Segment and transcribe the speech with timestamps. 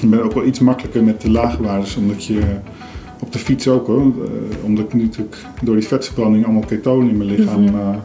[0.00, 2.40] Ik ben ook wel iets makkelijker met de lage waardes, omdat je
[3.20, 4.00] op de fiets ook hoor.
[4.00, 7.74] eh, omdat ik natuurlijk door die vetverbranding allemaal ketonen in mijn lichaam Mhm.
[7.78, 7.96] eh,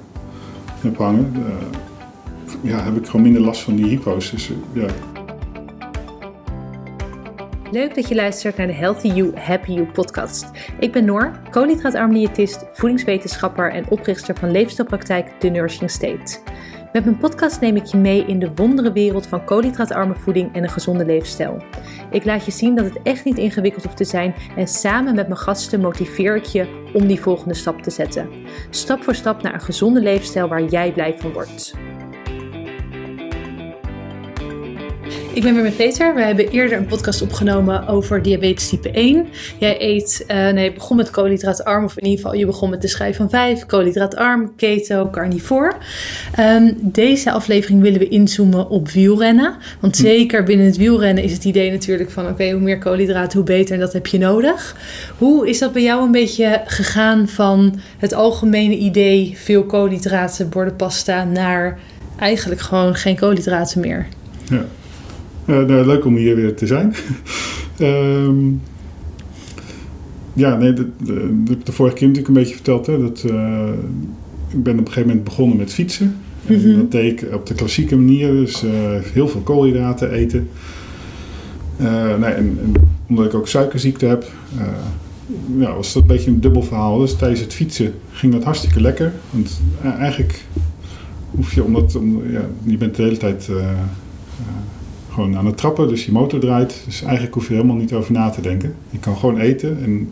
[0.82, 1.34] heb hangen.
[1.36, 4.32] eh, ja, heb ik gewoon minder last van die hypo's.
[4.32, 4.86] Dus ja,
[7.72, 10.46] Leuk dat je luistert naar de Healthy You, Happy You podcast.
[10.80, 16.38] Ik ben Noor, koolhydraatarm diëtist, voedingswetenschapper en oprichter van leefstijlpraktijk The Nourishing State.
[16.94, 20.64] Met mijn podcast neem ik je mee in de wondere wereld van koolhydraatarme voeding en
[20.64, 21.64] een gezonde leefstijl.
[22.12, 25.28] Ik laat je zien dat het echt niet ingewikkeld hoeft te zijn en samen met
[25.28, 28.30] mijn gasten motiveer ik je om die volgende stap te zetten.
[28.70, 31.74] Stap voor stap naar een gezonde leefstijl waar jij blij van wordt.
[35.34, 36.16] Ik ben weer met Peter.
[36.16, 39.28] We hebben eerder een podcast opgenomen over diabetes type 1.
[39.60, 42.82] Jij eet, eh, nee, je begon met koolhydraatarm, of in ieder geval je begon met
[42.82, 45.74] de schijf van 5, koolhydraatarm, keto, carnivore.
[46.36, 49.56] Ehm, deze aflevering willen we inzoomen op wielrennen.
[49.80, 53.48] Want zeker binnen het wielrennen is het idee natuurlijk van oké, hoe meer koolhydraten, hoe
[53.48, 54.76] beter en dat heb je nodig.
[55.18, 60.76] Hoe is dat bij jou een beetje gegaan van het algemene idee veel koolhydraten, borden
[60.76, 61.80] pasta, naar
[62.20, 64.08] eigenlijk gewoon geen koolhydraten meer?
[64.50, 64.66] ja.
[65.46, 66.94] Eh, nou, leuk om hier weer te zijn.
[67.78, 68.36] Ehm,
[70.34, 72.86] ja, nee, de, de, de, de vorige keer natuurlijk een beetje verteld.
[72.86, 73.68] Hè, dat, eh,
[74.50, 76.16] ik ben op een gegeven moment begonnen met fietsen.
[76.46, 76.76] En Mhm.
[76.78, 78.32] dat deed ik op de klassieke manier.
[78.32, 78.72] Dus eh,
[79.14, 80.50] heel veel koolhydraten eten.
[81.78, 82.74] Eh, nee, en, en
[83.10, 84.24] omdat ik ook suikerziekte heb,
[84.58, 84.66] eh,
[85.58, 86.98] ja, was dat een beetje een dubbel verhaal.
[87.00, 89.14] Dus tijdens het fietsen ging dat hartstikke lekker.
[89.32, 90.44] Want eh, eigenlijk
[91.32, 93.70] hoef je, omdat om, ja, je bent de hele tijd eh, eh,
[95.14, 96.82] gewoon aan het trappen, dus je motor draait.
[96.86, 98.74] Dus eigenlijk hoef je helemaal niet over na te denken.
[98.90, 100.12] Je kan gewoon eten en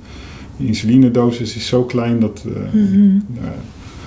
[0.58, 3.14] de insulinedosis is zo klein dat Mhm.
[3.14, 3.54] ja,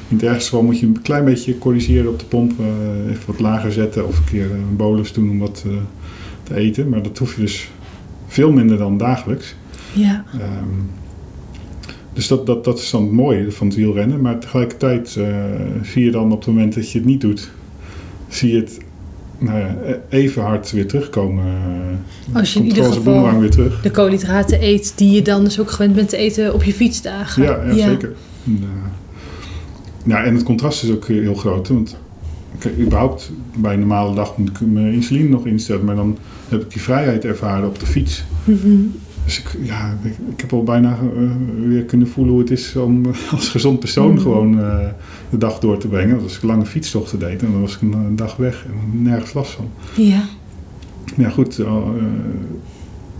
[0.09, 2.53] in het ergste geval moet je een klein beetje corrigeren op de pomp.
[2.61, 5.65] eh, even wat lager zetten of een keer een bolus doen om wat
[6.43, 6.89] te eten.
[6.89, 7.71] Maar dat hoef je dus
[8.27, 9.55] veel minder dan dagelijks.
[9.93, 10.25] Ja.
[10.33, 10.69] Ehm,
[12.13, 14.21] dus dat, dat, dat is dan het mooie van het wielrennen.
[14.21, 15.19] Maar tegelijkertijd
[15.83, 17.51] zie je dan op het moment dat je het niet doet,
[18.29, 18.79] zie je het
[19.39, 21.45] nou ja, e- even hard weer terugkomen.
[21.45, 23.83] eh, Als je in ieder geval- weer terug.
[23.83, 27.43] de koolhydraten eet die je dan dus ook gewend bent te eten op je fietsdagen.
[27.43, 28.13] Ja, ja, zeker.
[28.47, 28.91] En, eh,
[30.07, 31.69] ja, en het contrast is ook heel groot.
[31.69, 31.97] Want
[32.59, 35.85] kijk, überhaupt bij een normale dag moet ik mijn insuline nog instellen.
[35.85, 36.19] Maar dan
[36.49, 38.25] heb ik die vrijheid ervaren op de fiets.
[38.45, 38.77] Mhm.
[39.25, 41.23] Dus ik, ja, ik, ik heb al bijna eh,
[41.69, 44.21] weer kunnen voelen hoe het is om als gezond persoon Mhm.
[44.23, 44.61] gewoon
[45.39, 46.11] de dag door te brengen.
[46.11, 49.03] Want Als ik lange fietstochten deed, en dan was ik een, een dag weg en
[49.03, 49.69] nergens last van.
[49.97, 50.23] Ja.
[51.17, 51.59] Ja, goed.
[51.59, 51.73] eh,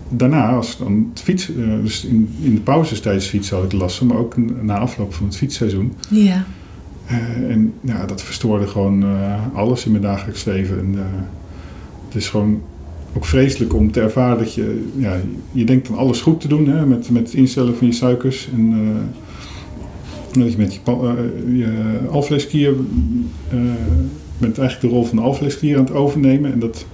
[0.09, 3.65] daarna, als ik dan het fiets, eh, dus in, in de pauzes tijdens fietsen had
[3.65, 5.93] ik last van, maar ook na afloop van het fietsseizoen.
[6.09, 6.45] Ja.
[7.05, 10.79] Eh, en ja, dat verstoorde gewoon eh, alles in mijn dagelijks leven.
[10.79, 11.03] En, eh,
[12.07, 12.61] het is gewoon
[13.13, 15.17] ook vreselijk om te ervaren dat je, ja,
[15.51, 18.49] je denkt dan alles goed te doen hè, met, met het instellen van je suikers.
[18.55, 19.01] En eh,
[20.41, 22.73] dat je met je, eh, alvleesklier
[23.49, 23.57] eh,
[24.37, 26.51] bent eigenlijk de rol van de alvleesklier aan het overnemen.
[26.53, 26.85] En dat,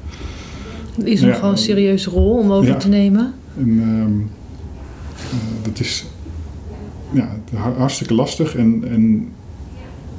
[1.04, 1.28] is Ja.
[1.28, 2.78] nog gewoon een serieuze rol om over Ja.
[2.78, 3.34] te nemen.
[3.58, 4.20] En ehm,
[5.18, 6.06] eh, dat is
[7.14, 8.56] ja, har- hartstikke lastig.
[8.56, 9.12] En, en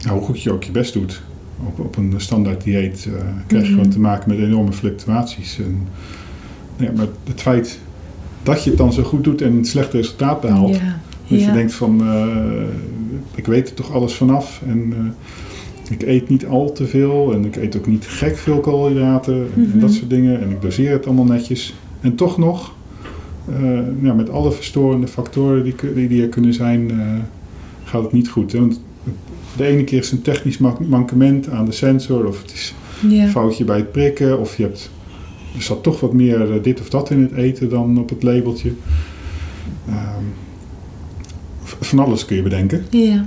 [0.05, 1.23] nou, hoe goed je ook je best doet
[1.67, 3.09] op, op een standaard dieet,
[3.47, 3.79] krijg je Mhm.
[3.79, 5.59] gewoon te maken met enorme fluctuaties.
[5.59, 5.79] En,
[6.77, 7.79] ja, maar het feit
[8.43, 10.77] dat je het dan zo goed doet en een slecht resultaat behaalt.
[10.77, 11.01] Ja.
[11.41, 11.47] Ja.
[11.47, 12.27] je denkt van, eh,
[13.35, 14.63] ik weet er toch alles vanaf.
[14.67, 17.33] En eh, ik eet niet al te veel.
[17.33, 19.35] En ik eet ook niet gek veel koolhydraten.
[19.35, 19.99] en- En dat Mhm.
[19.99, 20.41] soort dingen.
[20.41, 21.75] En ik doseer het allemaal netjes.
[22.01, 22.73] En toch nog,
[23.49, 26.91] eh, ja, met alle verstorende factoren die, die, die er kunnen zijn,
[27.85, 28.53] gaat het niet goed.
[28.53, 28.59] Hè?
[28.61, 28.81] Want
[29.57, 32.27] de ene keer is het een technisch man- mankement aan de sensor.
[32.27, 32.75] Of het is
[33.11, 34.39] een foutje bij het prikken.
[34.41, 34.91] Of je hebt,
[35.57, 38.73] er zat toch wat meer dit of dat in het eten dan op het labeltje.
[39.89, 40.25] Ehm,
[41.89, 42.85] van alles kun je bedenken.
[42.91, 43.27] Ja.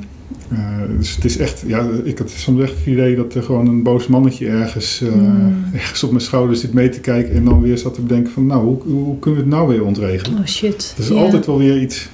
[0.49, 0.57] Eh,
[0.97, 3.83] dus het is echt, ja, ik had soms echt het idee dat er gewoon een
[3.83, 5.63] boos mannetje ergens, eh, Mm.
[5.73, 7.35] ergens op mijn schouder zit mee te kijken.
[7.35, 9.83] En dan weer zat te bedenken van, nou, hoe, hoe kunnen we het nou weer
[9.85, 10.39] ontregelen?
[10.39, 10.93] Oh shit.
[10.97, 11.15] Er is ja.
[11.15, 12.09] altijd wel weer iets.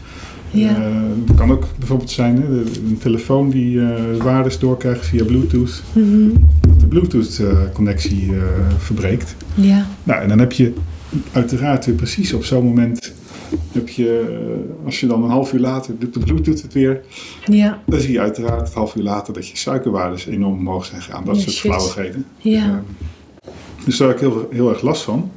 [0.52, 0.70] Ja.
[0.70, 0.86] Eh,
[1.26, 3.82] het kan ook bijvoorbeeld zijn, hè, een telefoon die
[4.24, 5.84] waardes doorkrijgt via Bluetooth.
[5.94, 6.30] Mhm.
[6.68, 8.32] Dat de Bluetooth-connectie
[8.78, 9.36] verbreekt.
[9.54, 9.88] Ja.
[10.04, 10.74] Nou, en dan heb je
[11.32, 13.14] uiteraard weer precies op zo'n moment...
[13.72, 14.38] Heb je,
[14.80, 17.02] eh, als je dan een half uur later doet de Bluetooth het weer,
[17.46, 17.82] Ja.
[17.86, 21.26] dan zie je uiteraard het half uur later dat je suikerwaardes enorm omhoog zijn gegaan.
[21.26, 21.72] Dat Ja, soort shit.
[21.72, 22.26] flauwigheden.
[22.38, 22.64] Ja.
[22.66, 23.50] Ehm,
[23.86, 25.32] dus daar heb ik heel, heel erg last van.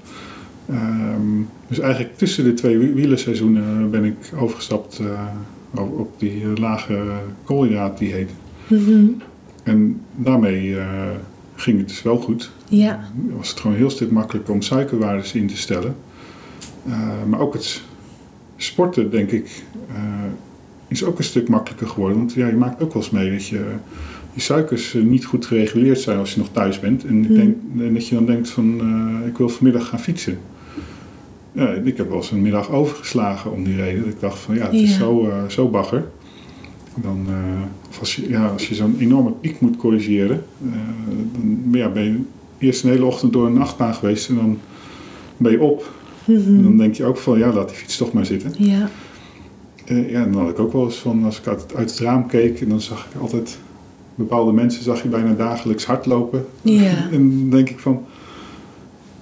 [0.70, 1.20] Ehm,
[1.69, 7.02] dus eigenlijk tussen de twee wie- wielerseizoenen ben ik overgestapt eh, op, die eh, lage
[7.44, 8.31] koolhydraatdieet.
[8.67, 9.05] Mhm.
[9.62, 10.87] En daarmee eh,
[11.55, 12.50] ging het dus wel goed.
[12.69, 13.05] Ja.
[13.37, 15.96] Was het gewoon een heel stuk makkelijker om suikerwaardes in te stellen.
[17.28, 17.82] maar ook het
[18.56, 19.62] sporten, denk ik,
[20.89, 22.19] is ook een stuk makkelijker geworden.
[22.19, 23.65] Want ja, je maakt ook wel eens mee dat je,
[24.33, 27.05] je suikers niet goed gereguleerd zijn als je nog thuis bent.
[27.05, 27.37] En, ik Hmm.
[27.37, 28.81] denk, en dat je dan denkt van,
[29.27, 30.39] ik wil vanmiddag gaan fietsen.
[31.53, 34.03] Ja, ik heb wel eens een middag overgeslagen om die reden.
[34.05, 34.99] Dat ik dacht van ja, het is Ja.
[34.99, 36.05] zo, eh, zo bagger.
[36.95, 37.35] Dan, eh,
[37.89, 40.71] of als je, ja, als je zo'n enorme piek moet corrigeren, eh,
[41.33, 42.19] dan ja, ben je
[42.59, 44.59] eerst een hele ochtend door een nachtbaan geweest en dan
[45.37, 45.93] ben je op.
[46.26, 48.53] Dan denk je ook van ja, laat die fiets toch maar zitten.
[48.56, 48.88] Ja.
[49.85, 51.99] Eh, ja, en dan had ik ook wel eens van, als ik uit, uit het
[51.99, 53.59] raam keek en dan zag ik altijd
[54.15, 56.47] bepaalde mensen, zag je bijna dagelijks hardlopen.
[56.62, 57.09] Ja.
[57.12, 58.06] En dan denk ik van,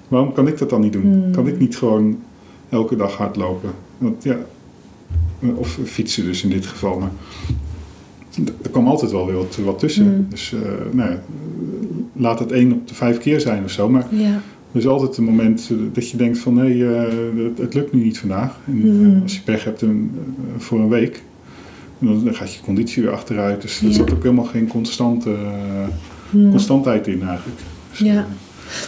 [0.08, 1.02] waarom kan ik dat dan niet doen?
[1.02, 1.32] Hmm.
[1.32, 2.18] Kan ik niet gewoon
[2.68, 3.70] elke dag hardlopen?
[3.98, 4.36] Want ja,
[5.54, 6.98] of fietsen dus in dit geval.
[6.98, 7.12] Maar
[8.62, 10.04] er kwam altijd wel weer wat, wat tussen.
[10.04, 10.26] Hmm.
[10.28, 10.60] Dus eh,
[10.92, 11.22] nou ja,
[12.12, 13.88] laat het één op de vijf keer zijn of zo.
[13.88, 14.40] Maar Ja.
[14.72, 17.02] Er is altijd een moment dat je denkt van nee, eh,
[17.44, 18.58] het, het lukt nu niet vandaag.
[18.66, 19.20] En eh, Hmm.
[19.22, 21.22] als je pech hebt een, eh, voor een week,
[21.98, 23.62] dan, gaat je conditie weer achteruit.
[23.62, 23.92] Dus er Ja.
[23.92, 25.36] zat ook helemaal geen constante,
[26.30, 26.50] Mhm.
[26.50, 27.58] constantheid in eigenlijk.
[27.90, 28.26] Dus, Ja.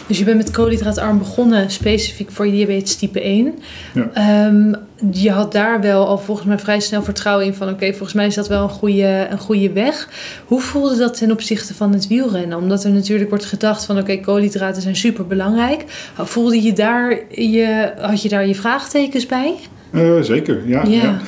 [0.07, 3.53] Dus je bent met koolhydraatarm begonnen, specifiek voor diabetes type 1.
[3.93, 4.09] Ja.
[4.13, 4.73] Ehm,
[5.11, 7.69] je had daar wel al volgens mij vrij snel vertrouwen in van...
[7.69, 10.09] oké, volgens mij is dat wel een goede, een goede weg.
[10.45, 12.57] Hoe voelde dat ten opzichte van het wielrennen?
[12.57, 13.97] Omdat er natuurlijk wordt gedacht van...
[13.97, 15.83] oké, koolhydraten zijn super belangrijk.
[16.17, 19.55] Voelde je daar je, had je daar je vraagtekens bij?
[19.91, 20.83] Eh, zeker, ja.
[20.83, 21.01] Ja.
[21.01, 21.19] ja.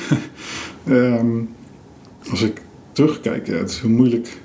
[0.88, 1.40] Ehm,
[2.30, 2.60] als ik
[2.92, 4.36] terugkijk, ja, het is heel moeilijk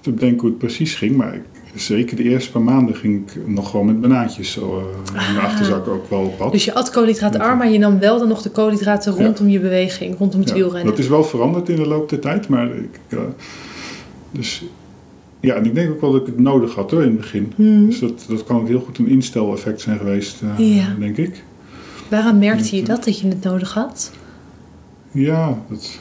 [0.00, 1.16] te bedenken hoe het precies ging.
[1.16, 1.42] Maar ik,
[1.74, 5.36] zeker de eerste paar maanden ging ik nog gewoon met banaantjes zo eh, in mijn
[5.36, 5.44] Ah.
[5.44, 6.52] achterzak ook wel op pad.
[6.52, 9.24] Dus je at koolhydraatarm, maar je nam wel dan nog de koolhydraten Ja.
[9.24, 10.86] rondom je beweging, rondom het Ja, wielrennen.
[10.90, 13.18] Dat is wel veranderd in de loop der tijd, maar ik, eh,
[14.30, 14.64] dus
[15.40, 17.52] ja, en ik denk ook wel dat ik het nodig had hoor in het begin.
[17.56, 17.86] Hmm.
[17.86, 20.94] Dus dat, dat kan ook heel goed een insteleffect zijn geweest, eh, Ja.
[20.98, 21.44] denk ik.
[22.08, 24.10] Waaraan merkte je dat, dat je het nodig had?
[25.10, 25.98] Ja, dat,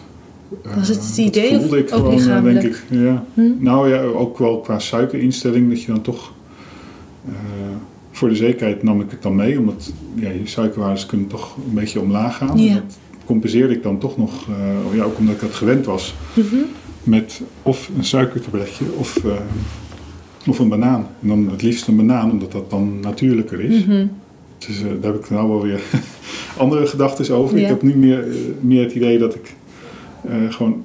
[0.76, 2.62] Was het het dat idee of voelde ik ook gewoon, eh, lichamelijk?
[2.62, 2.84] denk ik.
[2.90, 3.26] Ja.
[3.34, 3.42] Hm?
[3.60, 6.32] Nou ja, ook wel qua suikerinstelling, dat je dan toch.
[7.28, 7.32] eh,
[8.12, 11.74] voor de zekerheid nam ik het dan mee, omdat ja, je suikerwaardes kunnen toch een
[11.74, 12.58] beetje omlaag gaan.
[12.58, 12.74] Ja.
[12.74, 16.56] Dat compenseerde ik dan toch nog, eh, ja, ook omdat ik dat gewend was, Mhm.
[17.04, 19.32] met of een suikertabletje of, eh,
[20.50, 21.08] of een banaan.
[21.22, 23.86] En dan het liefst een banaan, omdat dat dan natuurlijker is.
[23.86, 24.06] Mhm.
[24.58, 25.82] Dus eh, daar heb ik nou wel weer
[26.58, 27.58] andere gedachten over.
[27.58, 27.64] Ja.
[27.64, 29.63] Ik heb nu meer, eh, meer het idee dat ik eh,
[30.50, 30.84] gewoon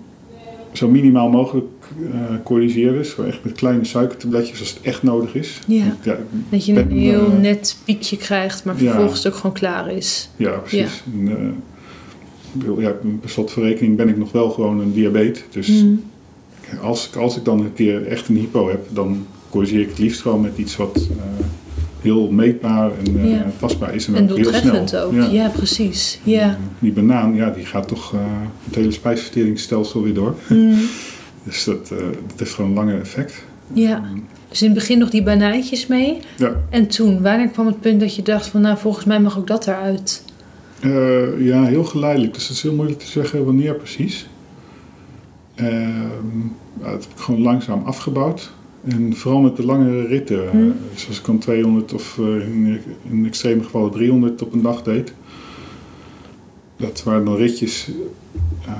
[0.72, 1.66] zo minimaal mogelijk
[2.12, 2.92] eh corrigeer.
[2.92, 5.60] Dus gewoon echt met kleine suikertabletjes als het echt nodig is.
[5.66, 5.96] Ja.
[6.02, 6.18] Ja,
[6.48, 8.90] Dat je een heel eh, net piekje krijgt, maar ja.
[8.90, 10.30] vervolgens ook gewoon klaar is.
[10.36, 11.02] ja precies.
[11.12, 12.90] En, eh, ja,
[13.20, 15.42] per slot van rekening ben ik nog wel gewoon een diabetes.
[15.50, 15.94] Dus Mhm.
[16.82, 19.98] als, ik, als ik dan een keer echt een hypo heb, dan corrigeer ik het
[19.98, 21.44] liefst gewoon met iets wat eh,
[22.12, 23.46] heel meetbaar en eh, Ja.
[23.60, 24.06] tastbaar is.
[24.06, 25.02] En, En ook heel doeltreffend snel.
[25.02, 25.32] ook.
[25.32, 25.48] Ja.
[25.48, 26.20] Precies.
[26.22, 26.42] Ja.
[26.48, 28.20] Eh, Die banaan, ja, die gaat toch eh,
[28.64, 30.34] het hele spijsverteringsstelsel weer door.
[30.48, 30.74] Mhm.
[31.42, 31.98] Dus dat, dat
[32.36, 33.44] heeft gewoon een lange effect.
[33.72, 34.02] ja.
[34.48, 36.18] Dus in het begin nog die banaantjes mee.
[36.36, 38.60] Ja, En toen, wanneer kwam het punt dat je dacht van...
[38.60, 40.24] nou, volgens mij mag ook dat eruit?
[41.38, 42.34] Ja heel geleidelijk.
[42.34, 44.26] Dus het is heel moeilijk te zeggen wanneer precies.
[45.54, 45.68] Ehm,
[46.80, 48.50] ja, dat heb ik gewoon langzaam afgebouwd.
[48.84, 50.44] En vooral met de langere ritten.
[50.44, 50.74] eh, Hmm.
[50.94, 52.80] Zoals ik dan 200 of eh, in,
[53.10, 55.12] in extreme gevallen 300 op een dag deed.
[56.76, 57.88] Dat waren dan ritjes...
[58.66, 58.72] eh,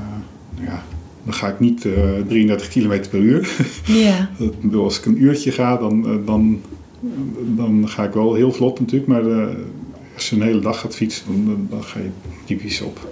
[0.64, 0.84] ja,
[1.24, 1.92] dan ga ik niet eh,
[2.26, 3.48] 33 km per uur.
[3.86, 4.30] Ja.
[4.72, 6.60] Als ik een uurtje ga, dan, eh, dan,
[7.56, 9.10] dan ga ik wel heel vlot natuurlijk.
[9.10, 9.54] Maar eh,
[10.14, 12.08] als je een hele dag gaat fietsen, dan, dan, dan ga je
[12.44, 13.08] typisch op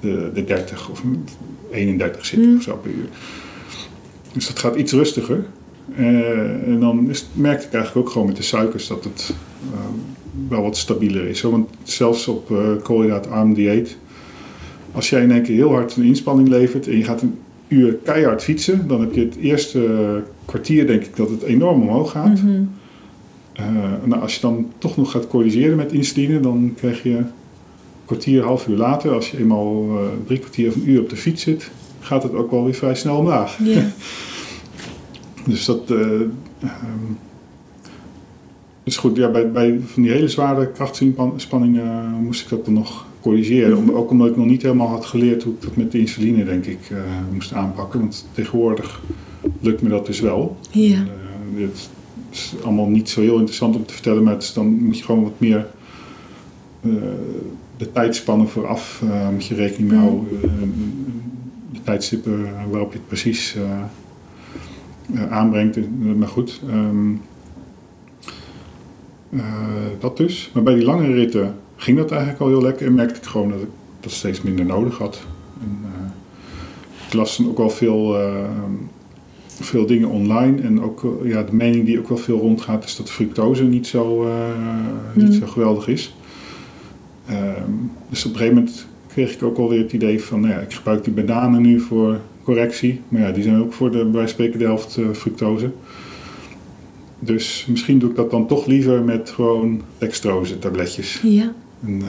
[0.00, 1.02] de, de 30 of
[1.70, 2.56] 31 zitten Mm.
[2.56, 3.08] of zo per uur.
[4.32, 5.44] Dus dat gaat iets rustiger.
[5.96, 9.34] Eh, en dan is, merkte ik eigenlijk ook gewoon met de suikers dat het
[9.72, 9.78] eh,
[10.48, 11.40] wel wat stabieler is.
[11.40, 11.50] Hoor.
[11.50, 13.96] Want zelfs op eh koolhydraatarm dieet,
[14.92, 17.94] als jij in één keer heel hard een inspanning levert en je gaat een uur
[17.94, 22.42] keihard fietsen, dan heb je het eerste kwartier denk ik dat het enorm omhoog gaat.
[22.42, 22.62] Mhm.
[23.52, 23.66] Eh,
[24.04, 27.26] nou, als je dan toch nog gaat corrigeren met insuline, dan krijg je een
[28.04, 29.86] kwartier, half uur later, als je eenmaal
[30.26, 31.70] drie kwartier of een uur op de fiets zit,
[32.00, 33.58] gaat het ook wel weer vrij snel omlaag.
[35.46, 35.90] Dus dat.
[35.90, 36.20] eh,
[36.60, 37.12] ehm,
[38.84, 42.74] dus goed, ja, bij, bij van die hele zware krachtsinspanningen eh, moest ik dat dan
[42.74, 43.76] nog corrigeren.
[43.76, 46.44] Om- ook omdat ik nog niet helemaal had geleerd hoe ik dat met de insuline,
[46.44, 46.98] denk ik, eh,
[47.32, 48.00] moest aanpakken.
[48.00, 49.00] Want tegenwoordig
[49.60, 50.56] lukt me dat dus wel.
[50.70, 50.94] Ja.
[50.96, 51.88] Eh, dit
[52.30, 55.04] is allemaal niet zo heel interessant om te vertellen, maar het is, dan moet je
[55.04, 55.66] gewoon wat meer
[57.76, 60.26] de tijdspannen vooraf moet je rekening mee houden.
[61.72, 63.56] De tijdstippen waarop je het precies
[65.30, 65.76] aanbrengt.
[65.76, 65.84] Eh,
[66.16, 67.12] maar goed, ehm,
[69.30, 69.42] eh,
[70.00, 70.50] dat dus.
[70.54, 73.50] Maar bij die lange ritten ging dat eigenlijk al heel lekker en merkte ik gewoon
[73.50, 73.68] dat ik
[74.00, 75.22] dat steeds minder nodig had.
[75.60, 75.78] En,
[77.06, 78.16] ik las dan ook wel veel,
[79.46, 83.10] veel dingen online en ook ja, de mening die ook wel veel rondgaat is dat
[83.10, 84.22] fructose niet zo,
[85.14, 85.24] mm.
[85.24, 86.14] niet zo geweldig is.
[87.26, 87.70] Ehm,
[88.08, 90.72] dus op een gegeven moment kreeg ik ook alweer het idee van, nou ja, ik
[90.72, 93.00] gebruik die bananen nu voor correctie.
[93.08, 95.70] Maar ja, die zijn ook voor de, bij spreken de helft uh, fructose.
[97.18, 101.20] Dus misschien doe ik dat dan toch liever met gewoon dextrose tabletjes.
[101.22, 101.52] Ja.
[101.84, 102.06] En, uh,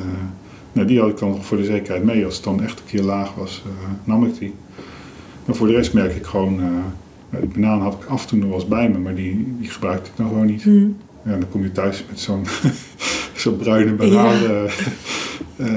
[0.72, 2.26] nou, die had ik dan voor de zekerheid mee.
[2.26, 3.72] Als het dan echt een keer laag was, uh,
[4.04, 4.54] nam ik die.
[5.46, 6.62] Maar voor de rest merk ik gewoon...
[7.30, 9.70] die banaan had ik af en toe nog wel eens bij me, maar die, die
[9.70, 10.66] gebruikte ik dan gewoon niet.
[10.66, 10.96] Mm.
[11.26, 12.46] Ja, dan kom je thuis met zo'n
[13.36, 14.42] zo'n bruine banaan.
[14.42, 14.66] Ja.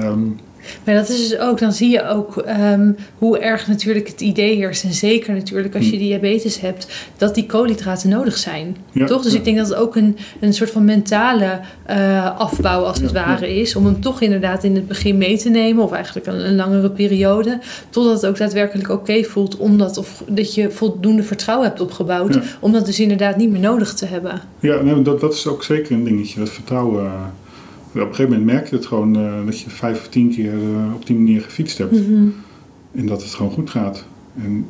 [0.08, 0.36] um,
[0.84, 4.56] maar dat is dus ook, dan zie je ook um, hoe erg natuurlijk het idee
[4.56, 4.84] heerst.
[4.84, 8.76] En zeker natuurlijk als je diabetes hebt, dat die koolhydraten nodig zijn.
[8.92, 9.22] Ja, toch?
[9.22, 9.38] Dus ja.
[9.38, 13.24] ik denk dat het ook een, een soort van mentale uh, afbouw als het Ja,
[13.26, 13.76] ware is.
[13.76, 15.84] Om hem toch inderdaad in het begin mee te nemen.
[15.84, 17.58] Of eigenlijk een, een langere periode.
[17.90, 19.56] Totdat het ook daadwerkelijk oké voelt.
[19.56, 22.38] Omdat of dat je voldoende vertrouwen hebt opgebouwd.
[22.60, 24.40] Om dat dus inderdaad niet meer nodig te hebben.
[24.60, 26.38] Ja, nee, dat, dat is ook zeker een dingetje.
[26.38, 27.04] Dat vertrouwen.
[27.04, 27.10] uh,
[28.02, 30.52] op een gegeven moment merk je het gewoon uh, dat je vijf of tien keer
[30.52, 31.92] uh, op die manier gefietst hebt.
[31.92, 32.34] Mm -hmm.
[32.94, 34.04] En dat het gewoon goed gaat.
[34.42, 34.66] En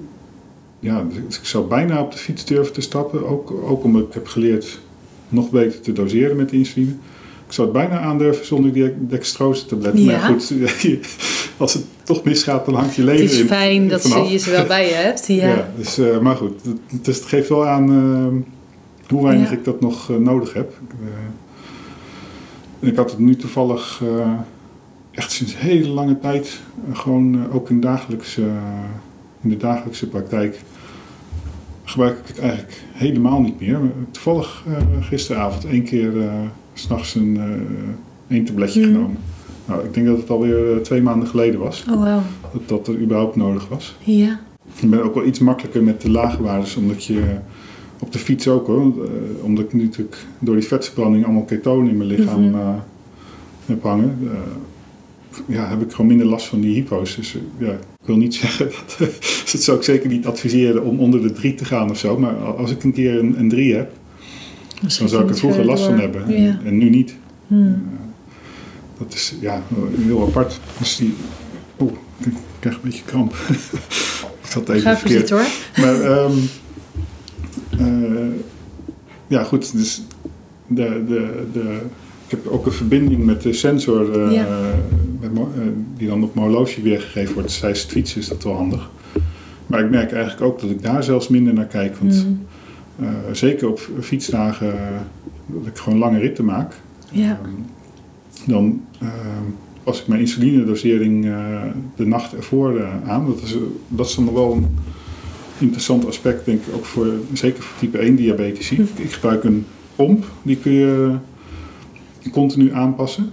[0.80, 3.28] ja, dus ik zou bijna op de fiets durven te stappen.
[3.28, 4.80] Ook, ook omdat ik heb geleerd
[5.28, 6.92] nog beter te doseren met de insuline.
[7.46, 10.02] Ik zou het bijna aandurven zonder die dextrose tabletten.
[10.02, 10.18] Ja.
[10.18, 10.52] Maar goed,
[11.56, 14.30] als het toch misgaat, dan hangt je leven Het is in, fijn dat vanaf.
[14.30, 15.26] je ze wel bij je hebt.
[15.32, 15.48] Ja.
[15.48, 18.44] ja dus, uh, maar goed, het, dus het geeft wel aan
[19.08, 19.56] hoe weinig Ja.
[19.56, 20.72] ik dat nog nodig heb.
[22.78, 24.32] Ik had het nu toevallig uh,
[25.10, 28.42] echt sinds hele lange tijd, uh, gewoon ook in, dagelijkse,
[29.42, 30.60] in de dagelijkse praktijk,
[31.84, 33.80] gebruik ik het eigenlijk helemaal niet meer.
[34.10, 34.64] Toevallig
[35.00, 36.12] gisteravond één keer
[36.74, 37.40] s'nachts een,
[38.28, 38.86] één tabletje Mm.
[38.86, 39.18] genomen.
[39.66, 41.84] Nou, ik denk dat het alweer twee maanden geleden was.
[41.90, 42.20] Oh, wow.
[42.52, 43.96] Dat dat er überhaupt nodig was.
[43.98, 44.40] Ja.
[44.80, 47.22] Ik ben ook wel iets makkelijker met de lage waardes, omdat je
[47.98, 48.86] op de fiets ook hoor.
[48.96, 49.04] Uh,
[49.42, 52.54] omdat ik natuurlijk door die vetverbranding allemaal ketonen in mijn lichaam Mhm.
[52.58, 52.74] uh,
[53.66, 54.18] heb hangen.
[54.22, 54.30] Uh,
[55.46, 57.16] ja, heb ik gewoon minder last van die hypo's.
[57.16, 58.96] Dus ja, ik wil niet zeggen dat.
[58.98, 62.18] dus dat zou ik zeker niet adviseren om onder de 3 te gaan of zo.
[62.18, 63.92] Maar als ik een keer een, een 3 heb,
[64.98, 66.30] dan zou ik er vroeger last van hebben.
[66.42, 66.48] Ja.
[66.48, 67.14] En, en, nu niet.
[67.46, 67.82] Hmm.
[68.98, 69.62] dat is ja,
[69.98, 70.60] heel apart.
[70.78, 71.14] Dus die.
[71.80, 73.34] Oeh, ik krijg een beetje kramp.
[74.42, 75.28] ik zat even Ga verkeerd.
[75.28, 75.46] zitten hoor.
[75.76, 76.42] Maar um, uh,
[79.26, 79.72] ja, goed.
[79.72, 80.02] Dus
[80.66, 81.80] de, de, de,
[82.24, 84.46] ik heb ook een verbinding met de sensor uh, Ja.
[85.20, 85.44] met, uh,
[85.96, 87.48] die dan op mijn horloge weergegeven wordt.
[87.48, 88.90] Dus tijdens het fietsen is dat wel handig.
[89.66, 91.96] Maar ik merk eigenlijk ook dat ik daar zelfs minder naar kijk.
[91.96, 92.40] Want Mm.
[93.00, 94.74] uh, zeker op fietsdagen
[95.46, 96.74] dat ik gewoon lange ritten maak.
[97.10, 97.40] Ja.
[97.44, 97.64] Um,
[98.46, 98.80] dan
[99.82, 101.26] pas ik mijn insulinedosering
[101.96, 103.26] de nacht ervoor aan.
[103.26, 103.56] Dat is,
[103.88, 104.66] dat is dan wel een
[105.58, 108.86] interessant aspect, denk ik, ook voor, zeker voor type 1 diabetici.
[108.96, 111.14] Ik gebruik een pomp, die kun je
[112.32, 113.32] continu aanpassen.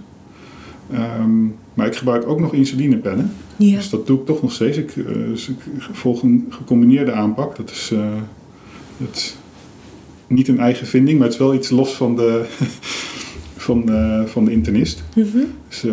[0.92, 3.32] Um, maar ik gebruik ook nog insulinepennen.
[3.56, 3.76] Ja.
[3.76, 4.78] Dus dat doe ik toch nog steeds.
[4.78, 5.56] Ik, uh, dus ik
[5.92, 7.56] volg een gecombineerde aanpak.
[7.56, 8.00] Dat is uh,
[8.96, 9.36] het,
[10.26, 12.44] niet een eigen vinding, maar het is wel iets los van de,
[13.66, 15.02] van, uh, van de internist.
[15.14, 15.46] Mm -hmm.
[15.68, 15.84] dus,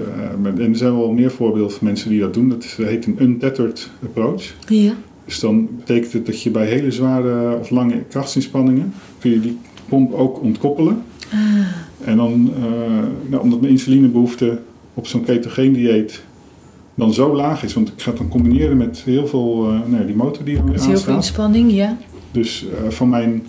[0.44, 2.50] en er zijn wel meer voorbeelden van mensen die dat doen.
[2.50, 4.54] Dat heet een untethered approach.
[4.68, 4.94] Ja.
[5.32, 9.58] Dus dan betekent het dat je bij hele zware of lange krachtsinspanningen kun je die
[9.88, 11.04] pomp ook ontkoppelen.
[11.34, 12.08] Ah.
[12.08, 12.64] En dan, uh,
[13.30, 14.60] nou, omdat mijn insulinebehoefte
[14.94, 16.24] op zo'n ketogeen dieet
[16.96, 20.06] dan zo laag is, want ik ga het dan combineren met heel veel, uh, nou,
[20.06, 20.92] die motor die er weer aanstaat.
[20.92, 21.98] Heel veel inspanning, ja.
[22.32, 23.44] Dus uh, van mijn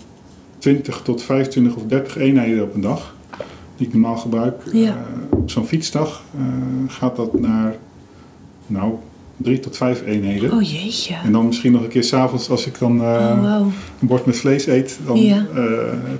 [0.57, 3.15] 20 tot 25 of 30 eenheden op een dag,
[3.75, 5.05] die ik normaal gebruik, ja.
[5.29, 6.23] op zo'n fietsdag
[6.87, 7.75] gaat dat naar,
[8.67, 8.93] nou,
[9.37, 10.51] drie tot vijf eenheden.
[10.51, 11.15] Oh jeetje.
[11.23, 13.71] En dan misschien nog een keer s'avonds als ik dan uh, oh, wow.
[13.99, 15.45] een bord met vlees eet, dan ja.
[15.55, 15.63] uh,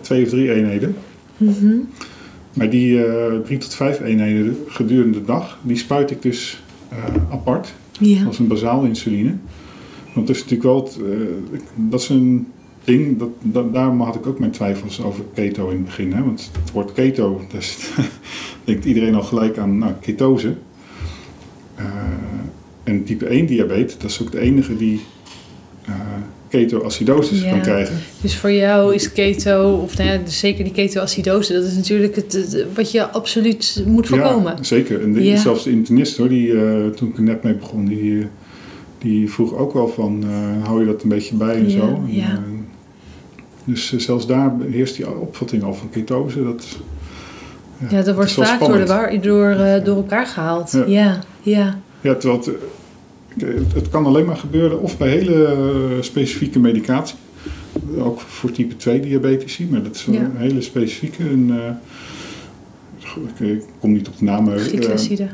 [0.01, 0.95] twee of drie eenheden.
[1.37, 1.89] Mm -hmm.
[2.53, 6.63] Maar die uh, drie tot vijf eenheden gedurende de dag, die spuit ik dus
[7.31, 7.73] apart.
[7.99, 8.25] Ja.
[8.25, 9.35] Als een bazaal insuline.
[10.13, 10.83] Want dat is natuurlijk wel,
[11.51, 12.47] het, dat is een
[12.83, 16.13] ding, dat, dat, daarom had ik ook mijn twijfels over keto in het begin.
[16.13, 16.23] Hè?
[16.23, 17.89] Want het woord keto, dus
[18.63, 20.55] denkt iedereen al gelijk aan nou, ketose.
[21.79, 21.85] Uh,
[22.83, 25.01] en type 1 diabetes, dat is ook de enige die
[25.89, 25.95] uh,
[26.47, 27.49] ketoacidosis ja.
[27.49, 27.95] kan krijgen.
[28.21, 32.15] Dus voor jou is keto, of nou ja, dus zeker die ketoacidose, dat is natuurlijk
[32.15, 34.53] het, het, wat je absoluut moet voorkomen.
[34.55, 35.01] Ja, zeker.
[35.01, 35.37] En de, Ja.
[35.37, 38.27] zelfs de internist, hoor, die, uh, toen ik er net mee begon, die,
[38.97, 41.79] die vroeg ook wel van, uh, hou je dat een beetje bij en zo.
[41.79, 42.31] En, ja.
[42.31, 42.37] uh,
[43.63, 46.43] dus zelfs daar heerst die opvatting al van ketose.
[46.43, 46.65] Dat,
[47.89, 50.71] Ja, dat wordt vaak door, de eh, door elkaar gehaald.
[50.87, 51.19] Ja.
[51.41, 52.15] Ja, ja.
[52.15, 57.15] Terwijl het, eh, het, het kan alleen maar gebeuren of bij hele eh, specifieke medicatie.
[57.97, 60.19] Ook voor type 2 diabetici, maar dat is Ja.
[60.19, 61.23] een hele specifieke.
[61.23, 61.49] En,
[63.39, 64.47] eh, ik, kom niet op de naam.
[64.57, 65.27] Glycoside.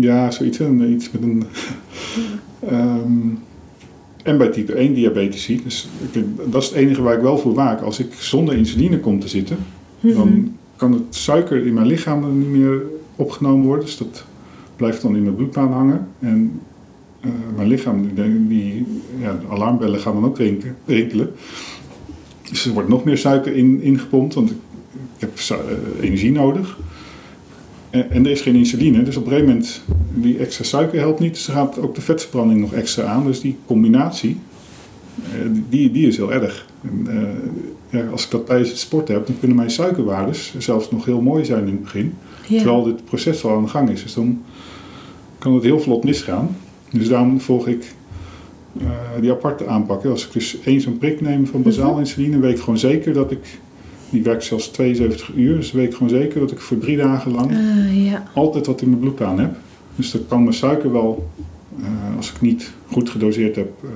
[0.00, 0.58] ja, zoiets.
[0.58, 1.42] Een, iets met een.
[2.68, 3.28] Ehm,
[4.22, 5.60] en bij type 1 diabetici.
[5.64, 5.88] Dus
[6.50, 7.80] dat is het enige waar ik wel voor waak.
[7.80, 9.56] Als ik zonder insuline kom te zitten,
[10.00, 10.14] Mhm.
[10.14, 12.82] dan kan het suiker in mijn lichaam niet meer
[13.16, 13.84] opgenomen worden.
[13.84, 14.24] Dus dat
[14.76, 16.06] blijft dan in mijn bloedbaan hangen.
[16.20, 16.60] En
[17.20, 18.86] eh, mijn lichaam, die, die-
[19.20, 20.38] ja, de alarmbellen gaan dan ook
[20.86, 21.30] rinkelen.
[22.50, 24.56] Dus er wordt nog meer suiker in, ingepompt, want ik,
[25.16, 26.78] ik heb eh, energie nodig.
[27.90, 29.82] En, en er is geen insuline, dus op een gegeven moment,
[30.14, 31.34] die extra suiker helpt niet.
[31.34, 33.26] Dus dan gaat ook de vetverbranding nog extra aan.
[33.26, 34.38] Dus die combinatie,
[35.24, 35.30] eh,
[35.68, 36.66] die, die is heel erg.
[36.82, 37.06] En,
[37.90, 41.20] ja, als ik dat tijdens het sporten heb, dan kunnen mijn suikerwaardes zelfs nog heel
[41.20, 42.14] mooi zijn in het begin.
[42.48, 42.56] ja.
[42.56, 44.02] Terwijl dit proces al aan de gang is.
[44.02, 44.42] Dus dan
[45.44, 46.56] kan het heel vlot misgaan.
[46.92, 47.94] Dus daarom volg ik
[48.80, 48.86] eh,
[49.20, 50.04] die aparte aanpak.
[50.04, 51.98] Als ik dus één zo'n prik neem van bazaal Mhm.
[51.98, 53.58] insuline, weet ik gewoon zeker dat ik,
[54.10, 57.32] die werkt zelfs 72 uur, dus weet ik gewoon zeker dat ik voor drie dagen
[57.32, 58.22] lang Ah, ja.
[58.34, 59.54] altijd wat in mijn bloedbaan heb.
[59.96, 61.28] Dus dat kan mijn suiker wel,
[61.80, 63.90] eh, als ik niet goed gedoseerd heb, eh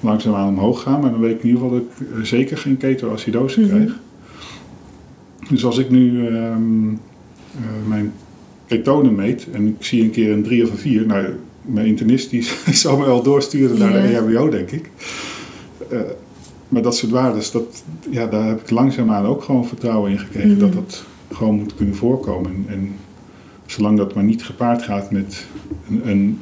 [0.00, 1.00] langzaamaan omhoog gaan.
[1.00, 3.68] Maar dan weet ik in ieder geval dat ik eh, zeker geen ketoacidose Mhm.
[3.68, 3.98] krijg.
[5.50, 8.12] Dus als ik nu ehm, eh, mijn
[8.66, 11.26] ketonen meet en ik zie een keer een 3 of een 4, nou,
[11.62, 12.42] mijn internist die
[12.82, 13.98] zou me wel doorsturen naar de.
[13.98, 14.90] EHBO, denk ik.
[15.90, 16.00] Eh,
[16.68, 20.50] maar dat soort waardes, dat, ja, daar heb ik langzaamaan ook gewoon vertrouwen in gekregen
[20.50, 20.58] Mhm.
[20.60, 22.50] dat dat gewoon moet kunnen voorkomen.
[22.50, 22.92] En, en
[23.66, 25.46] zolang dat maar niet gepaard gaat met
[25.88, 26.40] een, een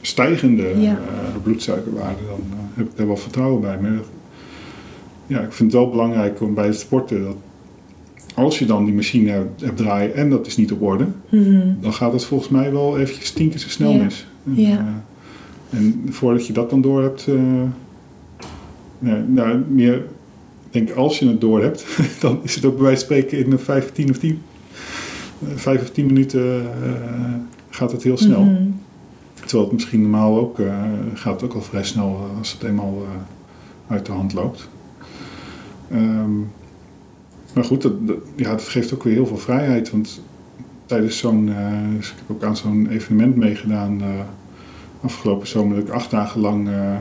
[0.00, 0.90] stijgende Ja.
[0.90, 3.78] eh, bloedsuikerwaarde, dan eh, heb ik daar wel vertrouwen bij.
[3.80, 3.92] Maar
[5.26, 7.36] ja, ik vind het wel belangrijk om bij het sporten dat
[8.34, 11.60] als je dan die machine hebt, draaien en dat is niet op orde, Mhm.
[11.80, 14.02] dan gaat het volgens mij wel eventjes tien keer zo snel Ja.
[14.02, 14.26] mis.
[14.46, 15.02] En, Ja.
[15.70, 17.34] eh, en voordat je dat dan door hebt, eh,
[18.98, 20.04] nou, nou, meer,
[20.70, 21.86] denk als je het door hebt,
[22.20, 24.42] dan is het ook bij wijze van spreken in een vijf, tien of tien,
[25.42, 27.34] eh, vijf of tien minuten eh,
[27.70, 28.42] gaat het heel snel.
[28.42, 28.62] Mhm.
[29.34, 30.74] Terwijl het misschien normaal ook eh,
[31.14, 34.68] gaat het ook al vrij snel eh, als het eenmaal eh, uit de hand loopt.
[35.90, 36.30] Ehm,
[37.54, 39.90] maar goed, dat, dat- ja, dat geeft ook weer heel veel vrijheid.
[39.90, 40.22] Want
[40.86, 44.08] tijdens zo'n, eh, dus ik heb ook aan zo'n evenement meegedaan eh,
[45.00, 46.94] afgelopen zomer, dat ik acht dagen lang eh,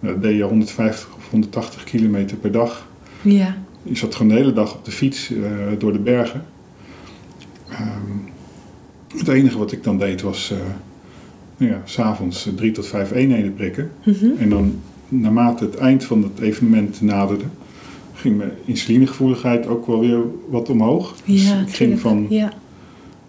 [0.00, 2.88] eh, deed je 150 of 180 kilometer per dag.
[3.22, 3.56] Ja.
[3.82, 5.32] Je zat gewoon de hele dag op de fiets
[5.78, 6.44] door de bergen.
[7.68, 7.88] Ehm,
[9.18, 10.52] het enige wat ik dan deed was
[11.56, 13.90] nou ja, s'avonds drie tot vijf eenheden prikken.
[14.04, 14.26] Mhm.
[14.38, 17.44] En dan naarmate het eind van het evenement naderde,
[18.22, 20.18] ging mijn insulinegevoeligheid ook wel weer
[20.50, 21.14] wat omhoog.
[21.24, 22.52] Dus Ja, ik ging van, Ja.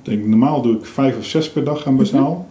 [0.02, 2.48] denk, normaal doe ik vijf of zes per dag aan bazaal.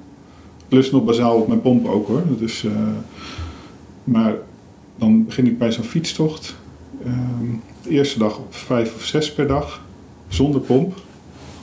[0.68, 2.22] Plus nog bazaal op mijn pomp ook hoor.
[2.28, 2.72] Dat is, eh,
[4.04, 4.34] maar
[4.96, 6.56] dan begin ik bij zo'n fietstocht.
[7.04, 7.46] ehm,
[7.82, 9.82] de eerste dag op vijf of zes per dag,
[10.28, 10.94] zonder pomp.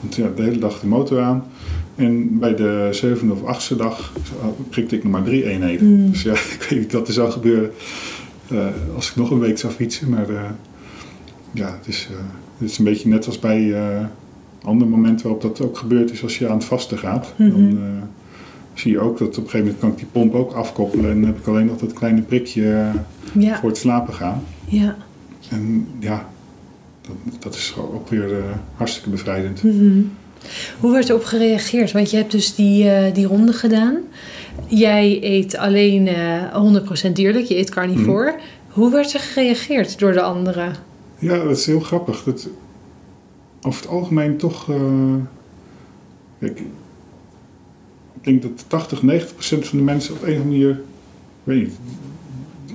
[0.00, 1.44] Want ja, de hele dag de motor aan.
[1.94, 4.12] En bij de zevende of achtste dag
[4.70, 5.86] prikte ik nog maar drie eenheden.
[6.00, 6.10] Mm.
[6.10, 7.70] Dus ja, ik weet niet wat er zou gebeuren
[8.48, 10.08] eh, als ik nog een week zou fietsen.
[10.08, 10.42] Maar eh,
[11.52, 12.16] ja, het is, eh,
[12.58, 14.04] het is een beetje net als bij eh
[14.62, 17.32] andere momenten waarop dat ook gebeurd is als je aan het vasten gaat.
[17.36, 17.50] Mhm.
[17.50, 18.02] Dan eh,
[18.74, 21.10] zie je ook dat op een gegeven moment kan ik die pomp ook afkoppelen.
[21.10, 22.90] En dan heb ik alleen nog dat kleine prikje
[23.38, 23.58] Ja.
[23.58, 24.42] voor het slapen gaan.
[24.66, 24.96] Ja.
[25.50, 26.28] En ja,
[27.00, 28.30] dat, dat is ook weer
[28.76, 29.62] hartstikke bevrijdend.
[29.62, 30.00] Mhm.
[30.80, 31.92] Hoe werd erop gereageerd?
[31.92, 33.96] Want je hebt dus die, die ronde gedaan.
[34.66, 38.34] Jij eet alleen eh 100% dierlijk, je eet carnivore.
[38.68, 40.72] Hoe werd er gereageerd door de anderen?
[41.20, 42.22] Ja, dat is heel grappig.
[42.24, 42.48] Dat,
[43.62, 44.70] over het algemeen toch.
[44.70, 45.14] eh,
[46.38, 46.62] ik
[48.22, 50.80] denk dat 80, 90 procent van de mensen op een of andere manier.
[51.44, 51.72] Weet niet.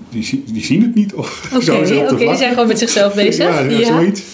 [0.10, 1.14] Die, die zien het niet.
[1.14, 3.46] Of Oké, zo te die zijn gewoon met zichzelf bezig.
[3.46, 4.22] Ja, ja, zoiets.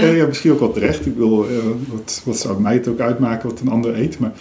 [0.00, 0.26] Ja.
[0.26, 1.06] Misschien ook wel terecht.
[1.06, 1.56] Ik wil, eh,
[1.88, 4.18] wat, wat zou mij het ook uitmaken wat een ander eet?
[4.18, 4.32] Maar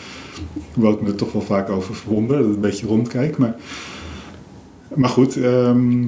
[0.74, 3.38] hoewel ik me er toch wel vaak over verwonder, dat ik een beetje rondkijk.
[3.38, 3.56] Maar,
[4.96, 6.04] maar goed, ehm,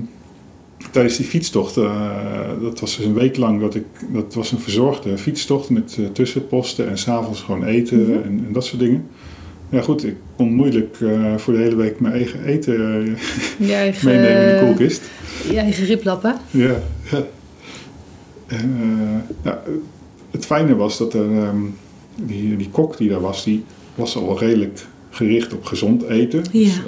[0.91, 4.59] tijdens die fietstocht, eh, dat was dus een week lang, dat, ik, dat was een
[4.59, 8.11] verzorgde fietstocht met eh, tussenposten en s'avonds gewoon eten Mhm.
[8.11, 9.05] en, en dat soort dingen.
[9.69, 13.17] Ja goed, ik kon moeilijk eh, voor de hele week mijn eigen eten
[13.59, 15.01] eigen, meenemen in de koelkist.
[15.49, 16.35] je eigen riplappen.
[16.51, 16.75] Ja,
[17.11, 17.23] ja.
[18.47, 18.77] En,
[19.43, 19.63] ja,
[20.31, 21.57] het fijne was dat er, ehm,
[22.15, 23.63] die, die kok die daar was, die
[23.95, 26.43] was al redelijk gericht op gezond eten.
[26.51, 26.59] Ja.
[26.65, 26.81] Dus,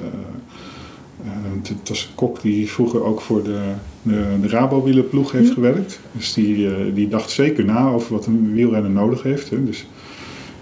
[1.63, 3.61] het was een kok die vroeger ook voor de,
[4.01, 5.53] de, de Rabo-wielerploeg heeft Hm.
[5.53, 5.99] gewerkt.
[6.11, 9.49] Dus die, eh, die dacht zeker na over wat een wielrenner nodig heeft.
[9.49, 9.65] Hè.
[9.65, 9.87] Dus,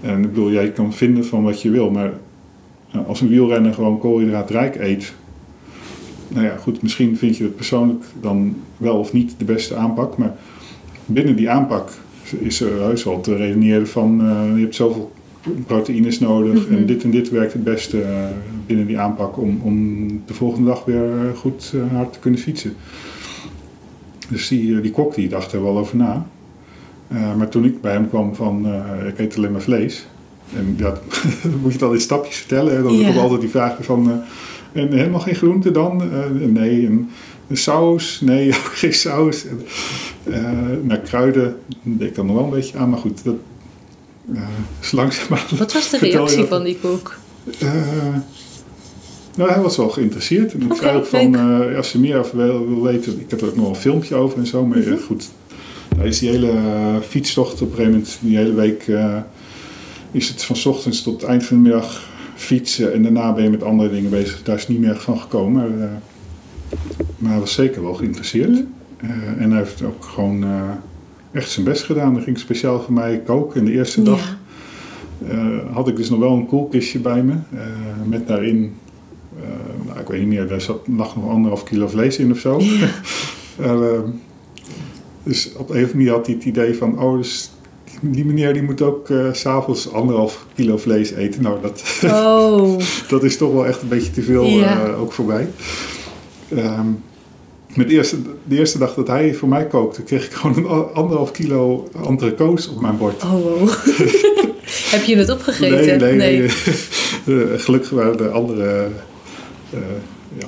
[0.01, 2.13] en ik bedoel, jij kan vinden van wat je wil, maar
[2.91, 5.13] eh, als een wielrenner gewoon koolhydraatrijk eet...
[6.27, 10.17] Nou ja, goed, misschien vind je het persoonlijk dan wel of niet de beste aanpak.
[10.17, 10.35] Maar
[11.05, 11.91] binnen die aanpak
[12.39, 14.21] is er heus wel te redeneren van...
[14.21, 15.11] eh, je hebt zoveel
[15.65, 16.75] proteïnes nodig Mhm.
[16.77, 18.09] en dit en dit werkt het beste eh,
[18.65, 19.37] binnen die aanpak...
[19.37, 22.73] om, om de volgende dag weer eh, goed eh, hard te kunnen fietsen.
[24.29, 26.25] Dus die, die kok die dacht er wel over na.
[27.37, 28.67] Maar toen ik bij hem kwam van,
[29.07, 30.07] ik eet alleen maar vlees.
[30.55, 30.93] En ja,
[31.43, 32.75] dan moet je al in stapjes vertellen.
[32.75, 32.81] hè.
[32.83, 33.05] Dan Ja.
[33.07, 34.21] komt altijd die vraag van,
[34.71, 36.01] en helemaal geen groente dan?
[36.53, 37.09] Nee, en
[37.47, 38.21] een saus?
[38.25, 39.45] Nee, ook geen saus.
[39.47, 39.61] En,
[40.33, 40.51] eh,
[40.83, 42.89] nou, kruiden deed ik dan nog wel een beetje aan.
[42.89, 43.35] Maar goed, dat
[44.33, 44.41] eh,
[44.91, 45.39] langzaamaan...
[45.57, 47.17] Wat was de reactie dat- van die kok?
[47.59, 47.73] Eh,
[49.37, 50.53] nou, hij was wel geïnteresseerd.
[50.53, 53.41] En ik zei ook van, eh, als je meer over wil, wil weten, ik heb
[53.41, 54.65] er ook nog een filmpje over en zo.
[54.65, 54.97] Maar eh, Mhm.
[55.01, 55.29] goed,
[55.95, 59.17] nou, is die hele eh, fietstocht op een gegeven moment, die hele week, eh,
[60.11, 62.93] is het van ochtends tot het eind van de middag fietsen.
[62.93, 64.43] En daarna ben je met andere dingen bezig.
[64.43, 65.77] Daar is niet meer van gekomen.
[65.77, 65.93] Maar, eh,
[67.17, 68.49] maar hij was zeker wel geïnteresseerd.
[68.49, 68.61] Mhm.
[68.97, 70.49] Eh, en hij heeft ook gewoon eh,
[71.33, 72.13] echt zijn best gedaan.
[72.13, 73.59] Hij ging speciaal voor mij koken.
[73.59, 74.37] En de eerste dag
[75.27, 75.37] eh,
[75.71, 77.33] had ik dus nog wel een koelkistje bij me.
[77.53, 77.59] eh,
[78.05, 78.73] met daarin,
[79.41, 79.47] eh,
[79.87, 82.59] nou, ik weet niet meer, daar zat, lag nog anderhalf kilo vlees in of zo.
[82.59, 82.87] Ja.
[85.23, 87.51] Dus op een of andere manier had hij het idee van, oh, dus
[88.01, 91.41] die, die meneer die moet ook s s'avonds anderhalf kilo vlees eten.
[91.43, 94.85] Nou, dat, Oh, dat is toch wel echt een beetje te veel, Ja.
[94.87, 95.47] ook voor mij.
[96.49, 96.87] Ehm,
[97.75, 100.93] met de eerste, de eerste dag dat hij voor mij kookte, kreeg ik gewoon een
[100.93, 103.23] anderhalf kilo entrecote op mijn bord.
[103.23, 103.69] oh, wow.
[104.93, 105.99] Heb je het opgegeten?
[105.99, 106.49] Nee, nee, nee.
[107.59, 108.87] Gelukkig waren er andere,
[109.69, 109.79] eh,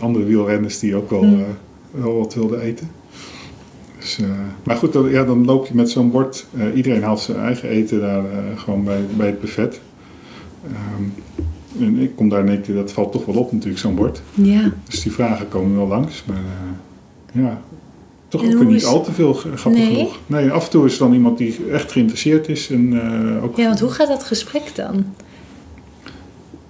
[0.02, 1.40] andere wielrenners die ook wel, Hmm.
[1.40, 1.46] eh,
[1.92, 2.92] wel wat wilden eten.
[4.00, 4.28] Dus, eh,
[4.64, 6.46] maar goed, dan, ja, dan loop je met zo'n bord.
[6.76, 8.24] iedereen haalt zijn eigen eten daar
[8.56, 9.80] gewoon bij, bij het buffet.
[10.64, 11.04] Ehm,
[11.84, 14.22] en ik kom daar keer, dat valt toch wel op natuurlijk, zo'n bord.
[14.34, 14.74] Ja.
[14.90, 16.24] Dus die vragen komen wel langs.
[16.26, 16.44] Maar
[17.36, 17.62] ja,
[18.28, 19.86] toch En ook weer niet is- al te veel, grappig Nee?
[19.96, 20.20] genoeg.
[20.28, 22.70] Nee, af en toe is er dan iemand die echt geïnteresseerd is.
[22.70, 23.02] En,
[23.38, 25.06] eh, ook ja, want hoe gaat dat gesprek dan?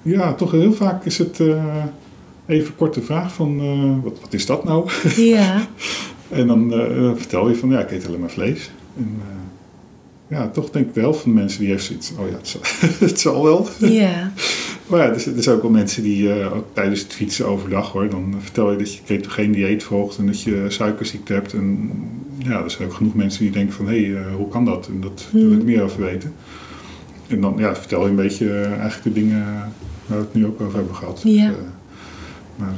[0.01, 1.83] Ja, toch heel vaak is het eh,
[2.45, 4.89] even korte vraag van eh, wat, wat is dat nou?
[5.15, 5.67] Ja,
[6.29, 6.71] en dan
[7.17, 8.71] vertel je van ja, ik eet alleen maar vlees.
[8.97, 9.21] En
[10.27, 12.47] ja, toch denk ik de helft van de mensen die heeft zoiets, oh ja, het
[12.47, 12.61] zal,
[13.07, 13.67] het zal wel.
[13.79, 14.31] ja.
[14.87, 17.91] Maar ja, er, zijn- zijn ook wel mensen die eh, ook tijdens het fietsen overdag
[17.91, 21.53] hoor, dan vertel je dat je ketogeen dieet volgt en dat je suikerziekte hebt.
[21.53, 21.91] En
[22.37, 24.87] ja, er zijn ook genoeg mensen die denken van hé, hey, eh, hoe kan dat?
[24.87, 25.65] En dat wil ik Hmm.
[25.65, 26.33] meer over weten.
[27.27, 29.43] En dan ja, vertel je een beetje eh, eigenlijk de dingen
[30.05, 31.21] waar we het nu ook over hebben gehad.
[31.23, 31.51] Ja.
[32.55, 32.73] Maar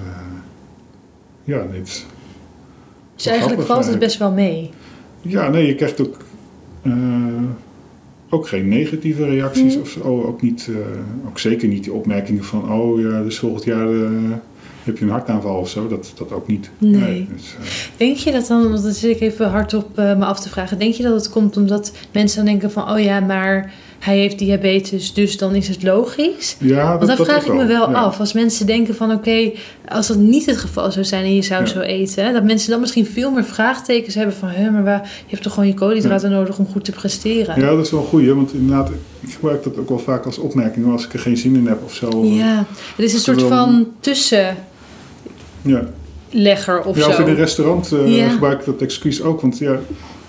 [1.43, 2.06] ja, het is-
[3.15, 4.70] Dus eigenlijk grappig, valt het best wel mee.
[5.22, 6.17] ja, nee, je krijgt ook,
[8.29, 9.81] ook geen negatieve reacties Hmm.
[9.81, 10.01] of zo.
[10.03, 14.09] Ook, niet, eh, ook zeker niet die opmerkingen van, oh ja, dus volgend jaar eh,
[14.83, 15.87] heb je een hartaanval of zo.
[15.87, 16.69] Dat, dat ook niet.
[16.77, 17.27] Nee.
[17.35, 17.65] dus, eh,
[17.97, 20.79] Denk je dat dan, want dat zit ik even hardop eh me af te vragen.
[20.79, 24.39] Denk je dat het komt omdat mensen dan denken van, oh ja, maar hij heeft
[24.39, 26.55] diabetes, dus dan is het logisch?
[26.60, 27.95] ja, Want dat, dan dat vraag ik me wel ja.
[27.95, 28.19] af.
[28.19, 29.51] Als mensen denken van oké,
[29.88, 31.67] als dat niet het geval zou zijn en je zou Ja.
[31.67, 35.29] zo eten, dat mensen dan misschien veel meer vraagtekens hebben van hè, maar waar, je
[35.31, 37.62] hebt toch gewoon je koolhydraten nodig om goed te presteren.
[37.62, 40.38] Ja, dat is wel goed, hè, want inderdaad, ik gebruik dat ook wel vaak als
[40.38, 42.25] opmerking als ik er geen zin in heb of zo.
[42.25, 44.57] Ja, het is een soort van tussenlegger
[46.75, 46.81] ja.
[46.86, 47.10] of ja, zo.
[47.10, 49.41] of in een restaurant eh, gebruik ik dat excuus ook.
[49.41, 49.79] Want ja,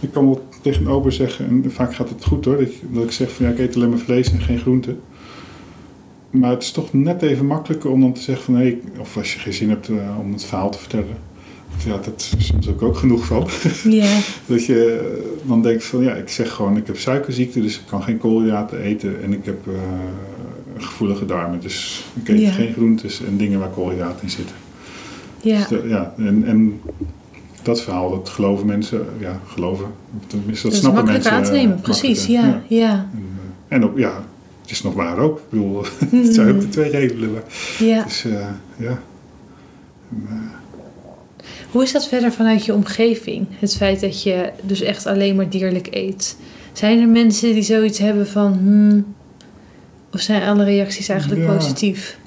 [0.01, 2.81] ik kan wel tegen een ober zeggen, en vaak gaat het goed hoor, dat, je-
[2.93, 5.01] dat ik zeg van ja, ik eet alleen maar vlees en geen groenten.
[6.31, 9.17] Maar het is toch net even makkelijker om dan te zeggen van hé, hey, of
[9.17, 11.27] als je geen zin hebt eh, om het verhaal te vertellen.
[11.87, 13.47] Ja, dat is soms ook, ook genoeg van.
[14.47, 14.99] Dat je
[15.43, 18.19] eh, dan denkt van ja, ik zeg gewoon ik heb suikerziekte, dus ik kan geen
[18.19, 19.73] koolhydraten eten en ik heb eh,
[20.77, 21.61] gevoelige darmen.
[21.61, 24.55] Dus ik eet geen groentes en dingen waar koolhydraten in zitten.
[25.41, 25.67] ja.
[25.69, 26.81] Dus ja, en, en
[27.69, 29.87] dat verhaal, dat geloven mensen, ja, geloven.
[30.27, 31.53] Tenminste, dat, Dat is snappen makkelijker mensen.
[31.53, 32.27] aan te nemen, eh, precies.
[32.27, 32.91] Ja, ja.
[33.13, 33.25] En,
[33.69, 34.25] eh, en ook, ja,
[34.63, 35.39] het is nog waar ook.
[35.39, 37.43] Ik bedoel, het zijn ook de twee redenen.
[37.79, 38.03] Ja.
[38.03, 38.23] dus
[38.77, 39.01] ja.
[40.11, 40.51] En,
[41.71, 43.47] Hoe is dat verder vanuit je omgeving?
[43.59, 46.37] Het feit dat je dus echt alleen maar dierlijk eet.
[46.73, 48.53] Zijn er mensen die zoiets hebben van...
[48.53, 49.15] Hmm,
[50.13, 51.55] of zijn alle reacties eigenlijk Ja.
[51.55, 52.19] positief?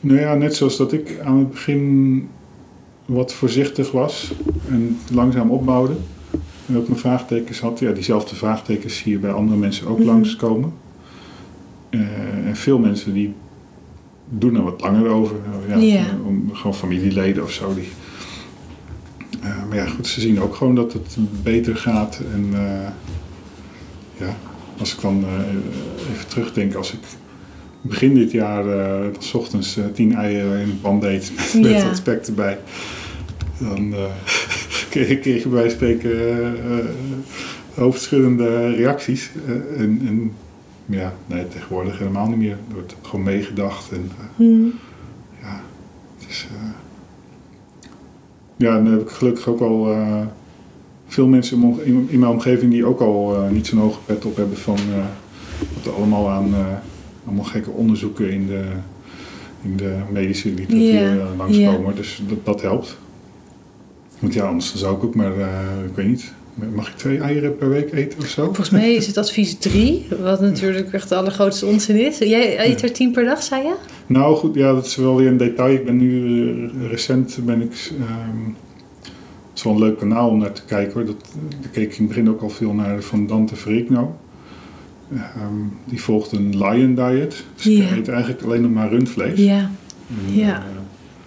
[0.00, 2.28] Nou ja, net zoals dat ik aan het begin
[3.08, 4.32] wat voorzichtig was
[4.68, 5.94] en langzaam opbouwde.
[6.66, 7.78] En ook mijn vraagtekens had.
[7.78, 10.06] Ja, diezelfde vraagtekens zie je bij andere mensen ook Mhm.
[10.06, 10.72] langskomen.
[11.90, 12.00] Eh,
[12.46, 13.34] en veel mensen die
[14.28, 15.36] doen er wat langer over.
[15.68, 16.04] Ja, Ja.
[16.26, 17.74] Om, gewoon familieleden of zo.
[17.74, 17.88] Die,
[19.42, 22.20] Eh, maar ja, goed, ze zien ook gewoon dat het beter gaat.
[22.34, 22.88] En eh,
[24.26, 24.36] ja,
[24.78, 26.98] als ik dan eh, even terugdenk, als ik
[27.80, 31.86] begin dit jaar uh, s ochtends tien eieren in een pan deed met, met Ja.
[31.86, 32.58] wat spek erbij,
[33.58, 34.04] dan eh,
[34.90, 36.84] kreeg, kreeg je bij wijze van spreken eh, eh,
[37.74, 39.30] hoofdschuddende reacties.
[39.76, 40.32] En, en
[40.86, 42.50] ja, nee, tegenwoordig helemaal niet meer.
[42.68, 43.92] Er wordt gewoon meegedacht.
[43.92, 44.72] En, Hmm.
[45.40, 45.60] ja,
[46.18, 46.46] het is.
[48.56, 49.96] ja, en dan heb ik gelukkig ook al
[51.06, 53.98] veel mensen in mijn omge- in, in mijn omgeving die ook al niet zo'n hoge
[54.06, 54.78] pet op hebben van
[55.74, 56.54] wat er allemaal aan
[57.28, 58.64] allemaal gekke onderzoeken in de,
[59.62, 61.94] in de medische literatuur eh, langskomen.
[61.94, 62.98] Dus dat, dat helpt.
[64.18, 65.48] Want ja, anders zou ik ook maar, eh,
[65.88, 66.32] ik weet niet,
[66.74, 68.44] mag ik twee eieren per week eten of zo?
[68.44, 72.18] Volgens mij is het advies 3, wat natuurlijk echt de allergrootste onzin is.
[72.18, 73.74] Jij eet er 10 per dag, zei je?
[74.06, 75.74] Nou goed, ja, dat is wel weer een detail.
[75.74, 76.40] Ik ben nu
[76.84, 77.92] eh, recent ben ik.
[78.00, 78.46] ehm,
[79.48, 81.04] het is wel een leuk kanaal om naar te kijken hoor.
[81.04, 81.24] Dat,
[81.60, 84.16] daar keek ik in het begin ook al veel naar van Dante Ferrigno.
[85.14, 85.52] Ehm,
[85.84, 87.44] die volgt een lion diet.
[87.56, 87.84] Dus Ja.
[87.88, 89.38] ik eet eigenlijk alleen nog maar rundvlees.
[89.38, 89.70] Ja,
[90.26, 90.56] En, Ja.
[90.56, 90.62] eh,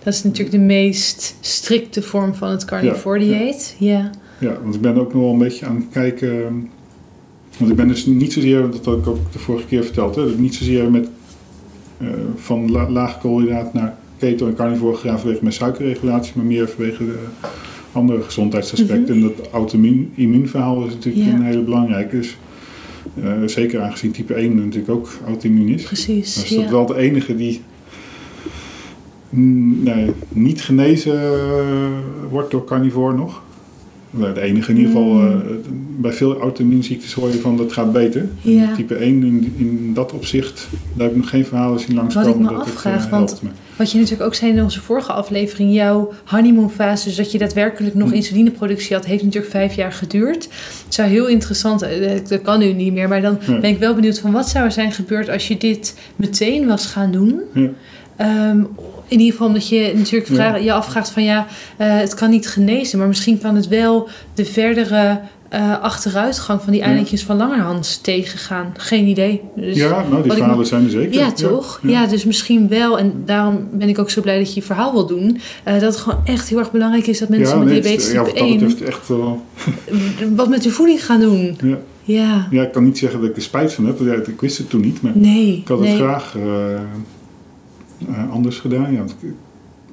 [0.04, 3.38] dat is natuurlijk de meest strikte vorm van het carnivore ja.
[3.38, 3.76] dieet.
[3.80, 4.10] Ja.
[4.40, 6.30] Ja, want ik ben ook nog wel een beetje aan het kijken.
[6.46, 6.54] ehm,
[7.58, 10.26] Want ik ben dus niet zozeer, dat had ik ook de vorige keer verteld, hè,
[10.26, 11.08] dat niet zozeer met
[11.98, 16.68] eh, van la, laag koolhydraat naar keto en carnivore gegaan vanwege mijn suikerregulatie, maar meer
[16.70, 17.18] vanwege de
[17.92, 19.16] andere gezondheidsaspecten.
[19.16, 21.34] En dat auto-immuunverhaal is natuurlijk Ja.
[21.34, 22.16] een hele belangrijke.
[22.18, 22.38] Dus
[23.24, 25.84] eh, zeker aangezien type 1 natuurlijk ook auto-immuun is.
[25.84, 26.36] Precies.
[26.36, 26.62] Dan is ja.
[26.62, 27.62] dat wel de enige die
[29.84, 31.30] nee, niet genezen eh,
[32.30, 33.42] wordt door carnivore nog.
[34.34, 35.28] De enige in ieder geval, Mm.
[35.32, 35.36] eh,
[35.98, 38.28] bij veel auto-immuunziektes hoor je van dat gaat beter.
[38.42, 38.76] Ja.
[38.76, 42.36] Type 1 in, in dat opzicht, daar heb ik nog geen verhalen zien langskomen Wat
[42.40, 43.42] ik me dat afvraag, het eh, want-.
[43.76, 47.96] Wat je natuurlijk ook zei in onze vorige aflevering, jouw honeymoonfase, dus dat je daadwerkelijk
[47.96, 48.16] nog Hm.
[48.16, 50.44] insulineproductie had, heeft natuurlijk vijf jaar geduurd.
[50.86, 53.60] Het zou heel interessant, eh, dat kan nu niet meer, maar dan Ja.
[53.60, 56.86] ben ik wel benieuwd van wat zou er zijn gebeurd als je dit meteen was
[56.86, 57.40] gaan doen.
[57.54, 57.70] Ja.
[58.16, 58.64] Ehm,
[59.12, 60.56] in ieder geval omdat je natuurlijk Ja.
[60.56, 61.48] je afvraagt van ja,
[61.78, 65.20] eh, het kan niet genezen, maar misschien kan het wel de verdere
[65.50, 66.88] eh, achteruitgang van die Ja.
[66.88, 68.74] eilandjes van Langerhans tegengaan.
[68.78, 69.42] Geen idee.
[69.56, 71.14] Dus, ja, nou die verhalen zijn er zeker.
[71.14, 71.80] ja, toch?
[71.84, 73.00] Ja, dus misschien wel.
[73.00, 75.40] En daarom ben ik ook zo blij dat je je verhaal wil doen.
[75.64, 78.24] eh, dat het gewoon echt heel erg belangrijk is dat mensen met nee, diabetes ja,
[78.24, 79.42] type wat dat 1 betreft echt wel.
[80.36, 81.58] wat met hun voeding gaan doen.
[81.64, 81.78] Ja.
[82.04, 82.48] Ja.
[82.52, 84.70] ja, ik kan niet zeggen dat ik er spijt van heb, want ik wist het
[84.70, 85.02] toen niet.
[85.02, 85.58] Maar Nee.
[85.58, 85.90] Ik had nee.
[85.90, 86.36] het graag
[88.10, 88.92] eh, anders gedaan.
[88.92, 89.16] Ja, want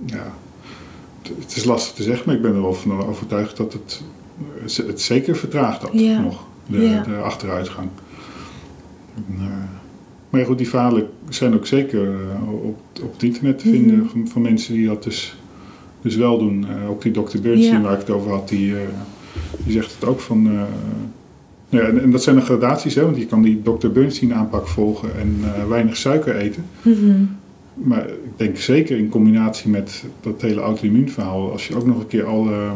[0.04, 0.32] ja,
[1.22, 4.02] het- het is lastig te zeggen, maar ik ben er wel van overtuigd dat het
[4.78, 6.20] eh, het zeker vertraagt dat Ja.
[6.20, 7.02] nog, de, Ja.
[7.02, 7.88] de achteruitgang.
[9.14, 9.44] En, eh,
[10.30, 12.08] maar ja, goed, die verhalen zijn ook zeker
[12.62, 14.08] op, op het internet te vinden Mhm.
[14.08, 15.36] van, van mensen die dat dus,
[16.02, 16.66] dus wel doen.
[16.88, 17.38] Ook die Dr.
[17.42, 18.74] Bernstein waar ik het over had, die,
[19.64, 20.46] die zegt het ook van...
[20.46, 20.62] eh,
[21.68, 23.88] ja, en, dat zijn de gradaties, hè, want je kan die Dr.
[23.88, 26.64] Bernstein aanpak volgen en weinig suiker eten.
[26.82, 27.22] Mhm.
[27.82, 32.06] Maar ik denk zeker in combinatie met dat hele auto-immuunverhaal, als je ook nog een
[32.06, 32.70] keer alle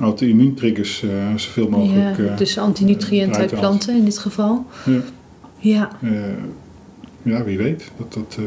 [0.00, 2.16] auto-immuuntriggers eh zoveel mogelijk.
[2.16, 4.66] ja, eh, dus antinutriënten uit planten in dit geval.
[4.84, 5.00] Ja.
[5.58, 5.90] Ja.
[6.02, 6.10] eh,
[7.22, 7.90] ja, wie weet.
[7.96, 8.38] Dat, dat,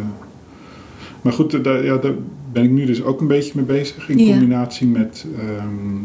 [1.21, 2.13] Maar goed, daar, ja, daar
[2.51, 4.09] ben ik nu dus ook een beetje mee bezig.
[4.09, 4.31] In Ja.
[4.31, 5.95] combinatie met ehm,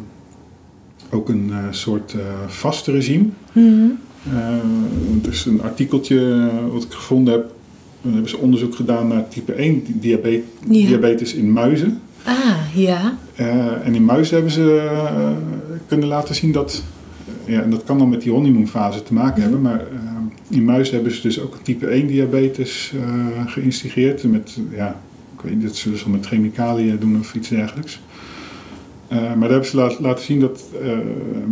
[1.11, 2.15] ook een soort
[2.47, 3.25] vaste regime.
[3.55, 7.55] Eh, er is een artikeltje wat ik gevonden heb.
[8.03, 10.87] Dan hebben ze onderzoek gedaan naar type 1 diabetes, Ja.
[10.87, 12.01] diabetes in muizen.
[12.25, 13.17] Ah, ja.
[13.35, 15.31] Eh, en in muizen hebben ze eh,
[15.87, 16.83] kunnen laten zien dat,
[17.45, 19.41] ja, en dat kan dan met die honeymoonfase te maken Mhm.
[19.43, 22.93] hebben, maar eh, in muizen hebben ze dus ook een type 1 diabetes
[23.47, 24.23] geïnstigeerd.
[24.25, 25.01] Met, ja,
[25.37, 28.01] ik weet niet, dat zullen ze met chemicaliën doen of iets dergelijks.
[29.09, 30.63] Maar daar hebben ze laat- laten zien dat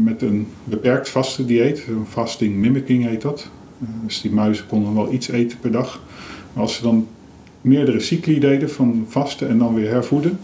[0.04, 3.48] met een beperkt vaste dieet, een fasting mimicking heet dat,
[4.06, 6.00] dus die muizen konden wel iets eten per dag.
[6.52, 7.06] Maar als ze dan
[7.60, 10.38] meerdere cycli deden van vasten en dan weer hervoeden,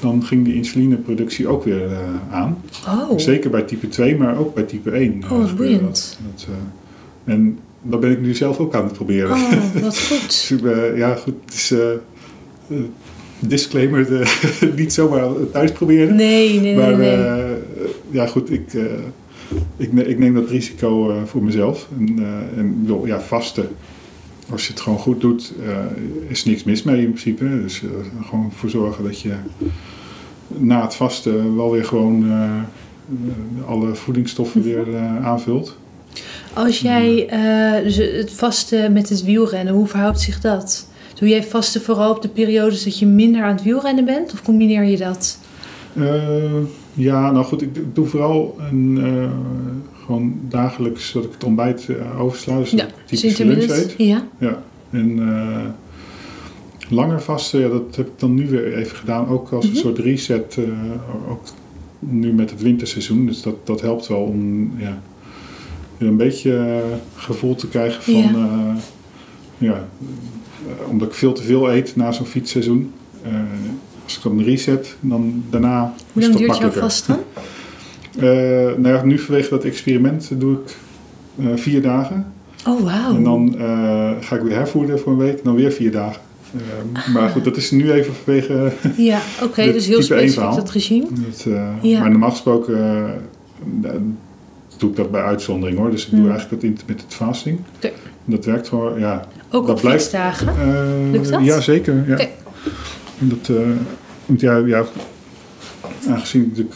[0.00, 1.98] dan ging die insulineproductie ook weer eh,
[2.30, 2.58] aan.
[2.88, 3.18] Oh.
[3.18, 5.22] Zeker bij type 2, maar ook bij type 1.
[5.22, 5.80] eh, Oh, gebeurde boeiend.
[5.82, 6.18] dat.
[6.34, 6.46] Dat,
[7.24, 9.30] eh, en dat ben ik nu zelf ook aan het proberen.
[9.30, 10.26] Oh, wat goed.
[10.26, 10.52] Dus
[10.96, 11.70] ja, goed, het is...
[11.70, 12.76] eh, eh,
[13.38, 14.28] disclaimer, eh,
[14.76, 16.16] niet zomaar thuis proberen.
[16.16, 17.10] Nee, nee, nee, maar nee.
[17.14, 17.50] eh,
[18.10, 18.82] ja, goed, ik, eh,
[19.76, 21.88] ik, ne- ik neem dat risico eh, voor mezelf.
[21.98, 23.68] En, eh, en ja, vasten,
[24.52, 27.60] als je het gewoon goed doet, eh, is niks mis mee in principe.
[27.62, 27.88] Dus eh,
[28.26, 29.34] gewoon voor zorgen dat je
[30.46, 35.76] na het vasten wel weer gewoon eh, alle voedingsstoffen weer eh, aanvult.
[36.54, 37.28] Als jij
[37.84, 40.88] dus het vaste met het wielrennen, hoe verhoudt zich dat?
[41.14, 44.32] Doe jij vasten vooral op de periodes dat je minder aan het wielrennen bent?
[44.32, 45.38] Of combineer je dat?
[46.94, 48.98] Ja, nou goed, ik, doe vooral een,
[50.04, 52.58] gewoon dagelijks dat ik het ontbijt uh, oversla.
[52.58, 53.94] Dus ja, typische lunch eet.
[53.98, 54.26] Ja.
[54.38, 54.62] ja.
[54.90, 55.20] En
[56.88, 59.28] langer vasten, ja, dat heb ik dan nu weer even gedaan.
[59.28, 59.80] Ook als een Mhm.
[59.80, 60.58] soort reset,
[61.28, 61.42] ook
[61.98, 63.26] nu met het winterseizoen.
[63.26, 65.02] Dus dat, dat helpt wel om ja,
[65.98, 66.82] weer een beetje
[67.16, 68.14] gevoel te krijgen van...
[68.14, 68.76] Ja.
[69.58, 69.88] ja,
[70.90, 72.92] omdat ik veel te veel eet na zo'n fietsseizoen.
[74.04, 77.18] als ik dan reset, dan daarna Hoe lang duurt jouw vast dan?
[78.16, 78.22] Eh,
[78.76, 80.76] nou ja, nu vanwege dat experiment doe ik
[81.38, 82.32] eh, vier dagen.
[82.66, 83.14] Oh, wauw.
[83.16, 85.44] En dan eh, ga ik weer hervoeden voor een week.
[85.44, 86.20] Dan weer vier dagen.
[87.12, 88.72] Maar goed, dat is nu even vanwege...
[88.96, 91.06] Ja, oké, dus heel specifiek dat regime.
[91.82, 92.00] Ja.
[92.00, 93.04] Maar normaal gesproken
[94.76, 95.90] doe ik dat bij uitzondering hoor.
[95.90, 96.30] Dus ik doe Hmm.
[96.30, 97.58] eigenlijk dat intermittent fasting.
[97.76, 97.90] Oké.
[98.24, 99.26] Dat werkt gewoon, ja.
[99.50, 100.12] Ook Dat op blijft-.
[100.12, 100.40] Eh,
[101.10, 101.44] Lukt dat?
[101.44, 102.04] Ja, zeker.
[102.08, 102.16] Ja.
[103.18, 103.50] Dat,
[104.26, 104.84] want ja, ja,
[106.08, 106.66] aangezien ik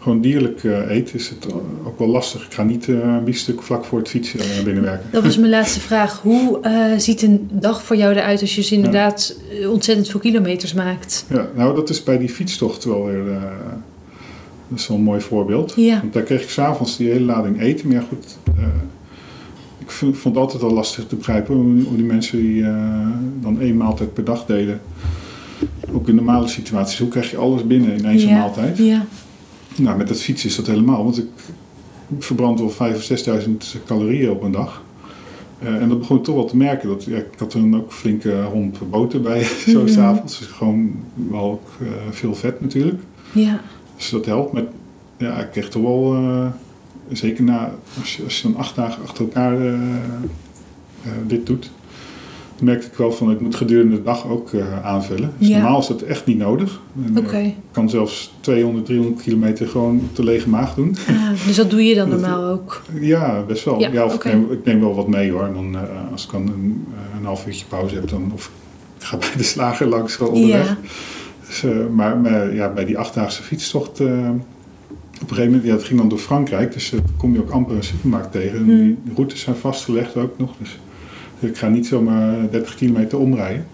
[0.00, 1.46] gewoon dierlijk eh, eet, is het
[1.84, 2.46] ook wel lastig.
[2.46, 5.08] Ik ga niet eh, een biefstuk vlak voor het fietsen eh, binnenwerken.
[5.10, 6.20] Dat was mijn laatste vraag.
[6.22, 6.60] Hoe
[6.96, 9.36] ziet een dag voor jou eruit als je dus inderdaad
[9.68, 11.26] ontzettend veel kilometers maakt?
[11.28, 13.24] Ja, nou, dat is bij die fietstocht wel weer.
[14.68, 15.72] dat is wel een mooi voorbeeld.
[15.76, 16.00] Ja.
[16.00, 17.88] Want daar kreeg ik s'avonds die hele lading eten.
[17.88, 18.38] Maar ja, goed.
[19.78, 22.64] ik vond het altijd al lastig te begrijpen hoe, die mensen die
[23.40, 24.80] dan één maaltijd per dag deden.
[25.92, 26.98] Ook in normale situaties.
[26.98, 28.38] Hoe krijg je alles binnen in één zo'n Ja.
[28.38, 28.78] maaltijd?
[28.78, 29.04] Ja.
[29.76, 31.04] Nou, met het fietsen is dat helemaal.
[31.04, 31.28] Want ik
[32.18, 34.82] verbrand wel 5.000 of 6.000 calorieën op een dag.
[35.60, 36.88] Eh, en dat begon ik toch wel te merken.
[36.88, 40.38] Dat, ja, ik had er dan ook flinke homp boter bij, zo s'avonds.
[40.38, 40.94] Dus gewoon
[41.30, 43.00] wel ook eh, veel vet natuurlijk.
[43.32, 43.60] Ja.
[43.96, 44.52] Dus dat helpt.
[44.52, 44.64] Maar
[45.16, 46.46] ja, ik kreeg toch wel, eh,
[47.12, 49.78] zeker na, als je, als je dan acht dagen achter elkaar
[51.26, 51.70] dit doet,
[52.60, 55.32] merkte ik wel van ik moet gedurende de dag ook eh, aanvullen.
[55.38, 55.58] Dus Ja.
[55.60, 56.80] normaal is dat echt niet nodig.
[57.14, 60.96] En, eh, ik kan zelfs 200, 300 kilometer gewoon op de lege maag doen.
[61.08, 62.82] Ah, dus dat doe je dan Dat- normaal ook?
[63.00, 63.80] Ja, best wel.
[63.80, 64.28] Ja, Ja, of oké.
[64.28, 65.44] ik, neem, ik neem wel wat mee hoor.
[65.44, 68.50] En dan, eh, als ik dan een, eh, een half uurtje pauze heb, dan of
[68.98, 70.66] ik ga bij de slager langs gewoon onderweg.
[70.68, 70.76] Ja.
[71.46, 74.10] Dus, eh, maar maar ja, bij die achtdaagse fietstocht, eh, op
[75.30, 77.76] een gegeven moment, ja, het ging dan door Frankrijk, dus eh, kom je ook amper
[77.76, 78.58] een supermarkt tegen.
[78.58, 78.76] En Hmm.
[79.04, 80.78] Die routes zijn vastgelegd ook nog, dus
[81.40, 83.66] ik ga niet zomaar 30 kilometer omrijden.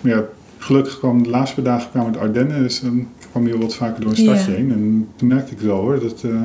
[0.00, 0.24] Maar ja,
[0.58, 4.00] gelukkig kwam de laatste dagen kwamen de Ardennen, dus dan kwam je wel wat vaker
[4.00, 4.72] door een stadje heen.
[4.72, 6.40] En toen merkte ik wel hoor, dat eh,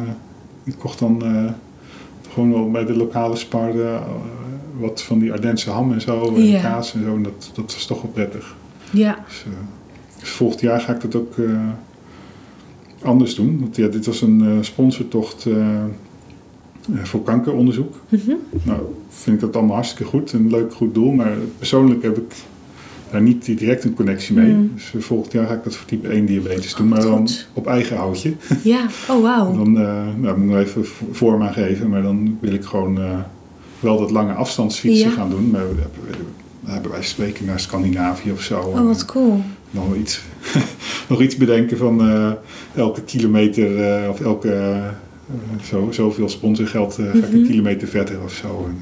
[0.63, 1.51] ik kocht dan eh,
[2.33, 4.01] gewoon wel bij de lokale spar eh,
[4.79, 7.85] wat van die Ardense ham en zo, en kaas en zo, en dat, dat was
[7.85, 8.55] toch wel prettig.
[8.89, 9.23] Ja.
[9.27, 9.45] Dus,
[10.19, 11.35] dus volgend jaar ga ik dat ook
[13.01, 13.59] anders doen.
[13.59, 15.47] Want ja, dit was een sponsortocht
[17.03, 17.95] voor kankeronderzoek.
[18.63, 20.33] Nou, vind ik dat allemaal hartstikke goed.
[20.33, 21.11] Een leuk, goed doel.
[21.11, 22.33] Maar persoonlijk heb ik
[23.11, 24.53] daar niet direct een connectie mee.
[24.53, 24.71] Mm.
[24.75, 26.87] Dus eh, volgend jaar ga ik dat voor type 1 diabetes doen.
[26.87, 27.47] Maar dan Goed.
[27.53, 28.33] op eigen houtje.
[28.63, 28.85] Ja.
[29.09, 29.53] Oh, wauw.
[29.63, 31.89] Dan eh, nou, moet ik nog even vorm aan geven.
[31.89, 33.19] Maar dan wil ik gewoon eh,
[33.79, 35.15] wel dat lange afstandsfietsen Ja.
[35.15, 35.49] gaan doen.
[35.49, 38.59] Maar we hebben, wij spreken naar Scandinavië of zo.
[38.59, 39.41] Oh, wat cool.
[39.71, 40.21] nog iets,
[41.09, 42.01] nog iets bedenken van
[42.75, 43.69] elke kilometer
[44.09, 44.79] of elke
[45.63, 47.49] zo, zoveel sponsorgeld eh, ga ik een Mhm.
[47.49, 48.65] kilometer verder of zo.
[48.67, 48.77] En,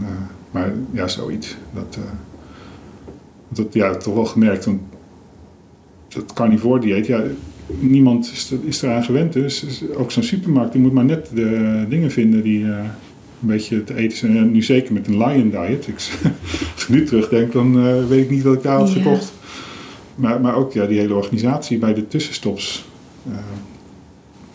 [0.00, 0.14] eh, eh,
[0.50, 1.56] maar ja, zoiets.
[1.74, 1.98] Dat,
[3.48, 4.64] dat ja, toch wel gemerkt.
[4.64, 4.80] Want
[6.08, 7.22] dat carnivore dieet, ja,
[7.80, 9.32] niemand is, er, is eraan gewend.
[9.32, 12.90] Dus dus ook zo'n supermarkt, die moet maar net de dingen vinden die een
[13.40, 14.36] beetje te eten zijn.
[14.36, 15.86] En nu zeker met een lion diet.
[15.88, 15.94] Ik,
[16.74, 19.32] als ik nu terugdenk, dan weet ik niet wat ik daar had gekocht.
[20.14, 22.84] Maar, maar ook ja, die hele organisatie bij de tussenstops.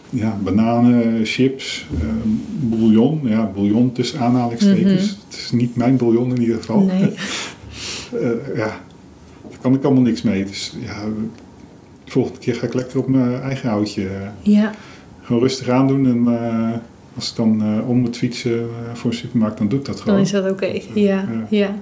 [0.09, 2.07] Ja, bananen, chips, eh,
[2.59, 3.19] bouillon.
[3.23, 5.01] Ja, bouillon tussen aanhalingstekens.
[5.11, 5.19] Mhm.
[5.27, 6.79] Het is niet mijn bouillon in ieder geval.
[6.81, 7.11] Nee.
[8.13, 8.65] Eh, ja,
[9.49, 10.45] daar kan ik allemaal niks mee.
[10.45, 11.05] Dus ja,
[12.05, 14.07] de volgende keer ga ik lekker op mijn eigen houtje.
[14.07, 14.71] eh, Ja.
[15.21, 16.05] gewoon rustig aandoen.
[16.05, 16.27] En
[17.15, 20.15] als ik dan om moet fietsen voor een supermarkt, dan doe ik dat gewoon.
[20.15, 20.65] Dan is dat oké.
[20.65, 20.81] Ja.
[20.93, 21.27] Ja.
[21.49, 21.75] Ja.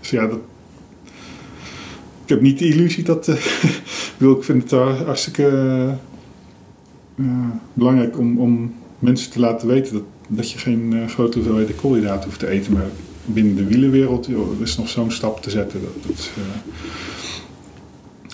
[0.00, 0.38] Dus ja, dat...
[2.22, 3.28] ik heb niet de illusie dat...
[3.28, 3.34] eh,
[4.36, 4.70] ik vind het
[5.04, 5.48] hartstikke
[7.72, 12.24] belangrijk om, om mensen te laten weten dat, dat je geen eh, grote hoeveelheden koolhydraten
[12.24, 12.72] hoeft te eten.
[12.72, 12.86] Maar
[13.24, 15.80] binnen de wielenwereld er is nog zo'n stap te zetten.
[15.80, 16.42] Dat, dat, eh,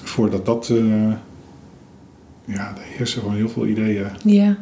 [0.03, 0.69] voordat dat...
[0.69, 1.13] eh,
[2.45, 4.57] ja, er heersen gewoon heel veel ideeën Ja.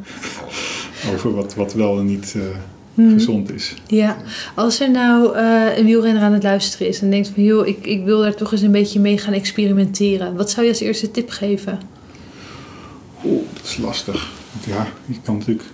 [1.15, 2.43] over wat, wat wel en niet eh,
[2.95, 3.13] Mhm.
[3.13, 3.75] gezond is.
[3.87, 4.17] Ja,
[4.55, 7.87] als er nou eh, een wielrenner aan het luisteren is en denkt van joh, ik,
[7.87, 10.37] ik wil daar toch eens een beetje mee gaan experimenteren.
[10.37, 11.79] Wat zou je als eerste tip geven?
[13.25, 14.33] Oeh, dat is lastig.
[14.53, 15.65] Want ja, je kan natuurlijk...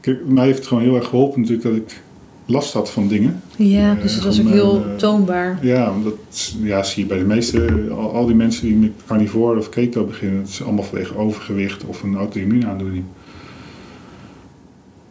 [0.00, 2.02] Kijk, mij heeft het gewoon heel erg geholpen natuurlijk dat ik
[2.46, 3.42] last had van dingen.
[3.56, 5.58] Ja, Eh, dus het was ook heel eh, toonbaar.
[5.62, 9.58] Ja, dat ja, zie je bij de meeste, al, al die mensen die met carnivore
[9.58, 13.04] of keto beginnen, het is allemaal vanwege overgewicht of een auto-immuunaandoening.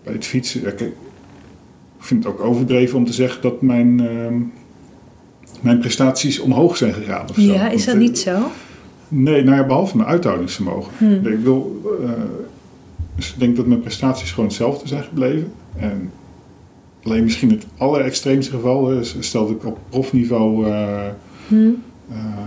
[0.04, 0.92] Bij het fietsen, ja, kijk,
[2.00, 4.36] ik vind het ook overdreven om te zeggen dat mijn, ehm,
[5.62, 7.30] mijn prestaties omhoog zijn gegaan.
[7.30, 7.42] Of zo.
[7.42, 8.38] Ja, is dat eh, niet zo?
[9.08, 10.92] Nee, nou ja, behalve mijn uithoudingsvermogen.
[10.98, 11.28] Hm.
[11.28, 12.10] Ik, wil, eh,
[13.16, 15.52] dus ik denk dat mijn prestaties gewoon hetzelfde zijn gebleven.
[15.78, 16.12] En
[17.04, 20.66] alleen misschien het allerextreemste geval, is- stel dat ik op profniveau,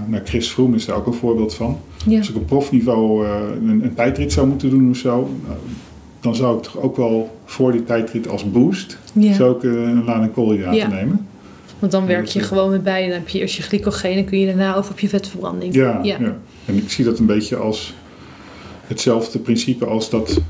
[0.07, 1.79] nou Chris Froome is daar ook een voorbeeld van.
[2.07, 2.19] Ja.
[2.19, 5.59] Als ik op profniveau een, een tijdrit zou moeten doen of zo, nou,
[6.21, 9.33] dan zou ik toch ook wel voor die tijdrit als boost, ja.
[9.33, 10.89] zou ik een koolhydraten Ja.
[10.89, 11.27] nemen.
[11.79, 14.25] Want dan werk je gewoon met bij en dan heb je eerst je glycogeen en
[14.25, 15.75] kun je daarna over op je vetverbranding.
[15.75, 16.17] Ja, ja.
[16.21, 16.37] ja.
[16.69, 17.95] En ik zie dat een beetje als
[18.87, 20.41] hetzelfde principe als dat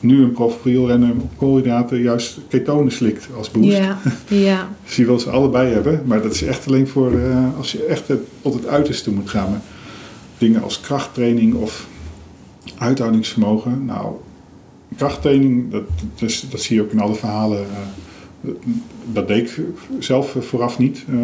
[0.00, 3.76] nu een profielrenner op koolhydraten juist ketonen slikt als boost.
[3.76, 3.98] Ja,
[4.28, 4.68] ja.
[4.84, 7.84] Zie je wel ze allebei hebben, maar dat is echt alleen voor eh, als je
[7.84, 8.04] echt
[8.42, 9.50] tot het uiterste moet gaan.
[9.50, 9.60] Maar
[10.38, 11.86] dingen als krachttraining of
[12.78, 13.84] uithoudingsvermogen.
[13.84, 14.12] Nou,
[14.96, 15.82] krachttraining, dat,
[16.18, 17.58] dat, is- dat zie je ook in alle verhalen.
[17.60, 17.78] eh,
[19.12, 19.60] dat deed ik
[19.98, 21.14] zelf vooraf niet eh,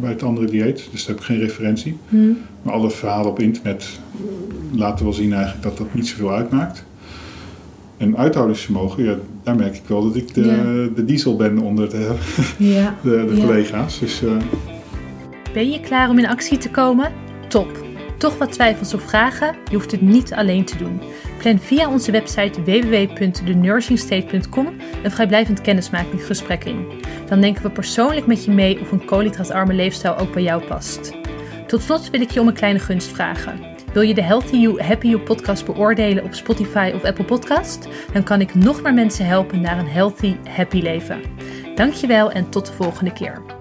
[0.00, 1.96] bij het andere dieet, dus daar heb ik geen referentie.
[2.08, 2.32] Hm.
[2.62, 4.00] Maar alle verhalen op internet
[4.72, 6.84] laten wel zien eigenlijk dat dat niet zoveel uitmaakt.
[7.96, 10.94] En uithoudingsvermogen, ja, daar merk ik wel dat ik de, Ja.
[10.94, 12.14] de diesel ben onder de,
[12.58, 12.94] ja.
[13.02, 13.98] de, de collega's.
[13.98, 14.30] Dus eh,
[15.52, 17.12] Ben je klaar om in actie te komen?
[17.48, 17.84] Top!
[18.18, 19.54] Toch wat twijfels of vragen?
[19.70, 21.00] Je hoeft het niet alleen te doen.
[21.38, 24.66] Plan via onze website www.thenursingstate.com
[25.02, 26.86] een vrijblijvend kennismakingsgesprek in.
[27.28, 31.12] Dan denken we persoonlijk met je mee of een koolhydraatarme leefstijl ook bij jou past.
[31.66, 33.60] Tot slot wil ik je om een kleine gunst vragen.
[33.92, 37.88] Wil je de Healthy You, Happy You podcast beoordelen op Spotify of Apple Podcast?
[38.12, 41.20] Dan kan ik nog meer mensen helpen naar een healthy, happy leven.
[41.74, 43.55] Dankjewel en tot de volgende keer.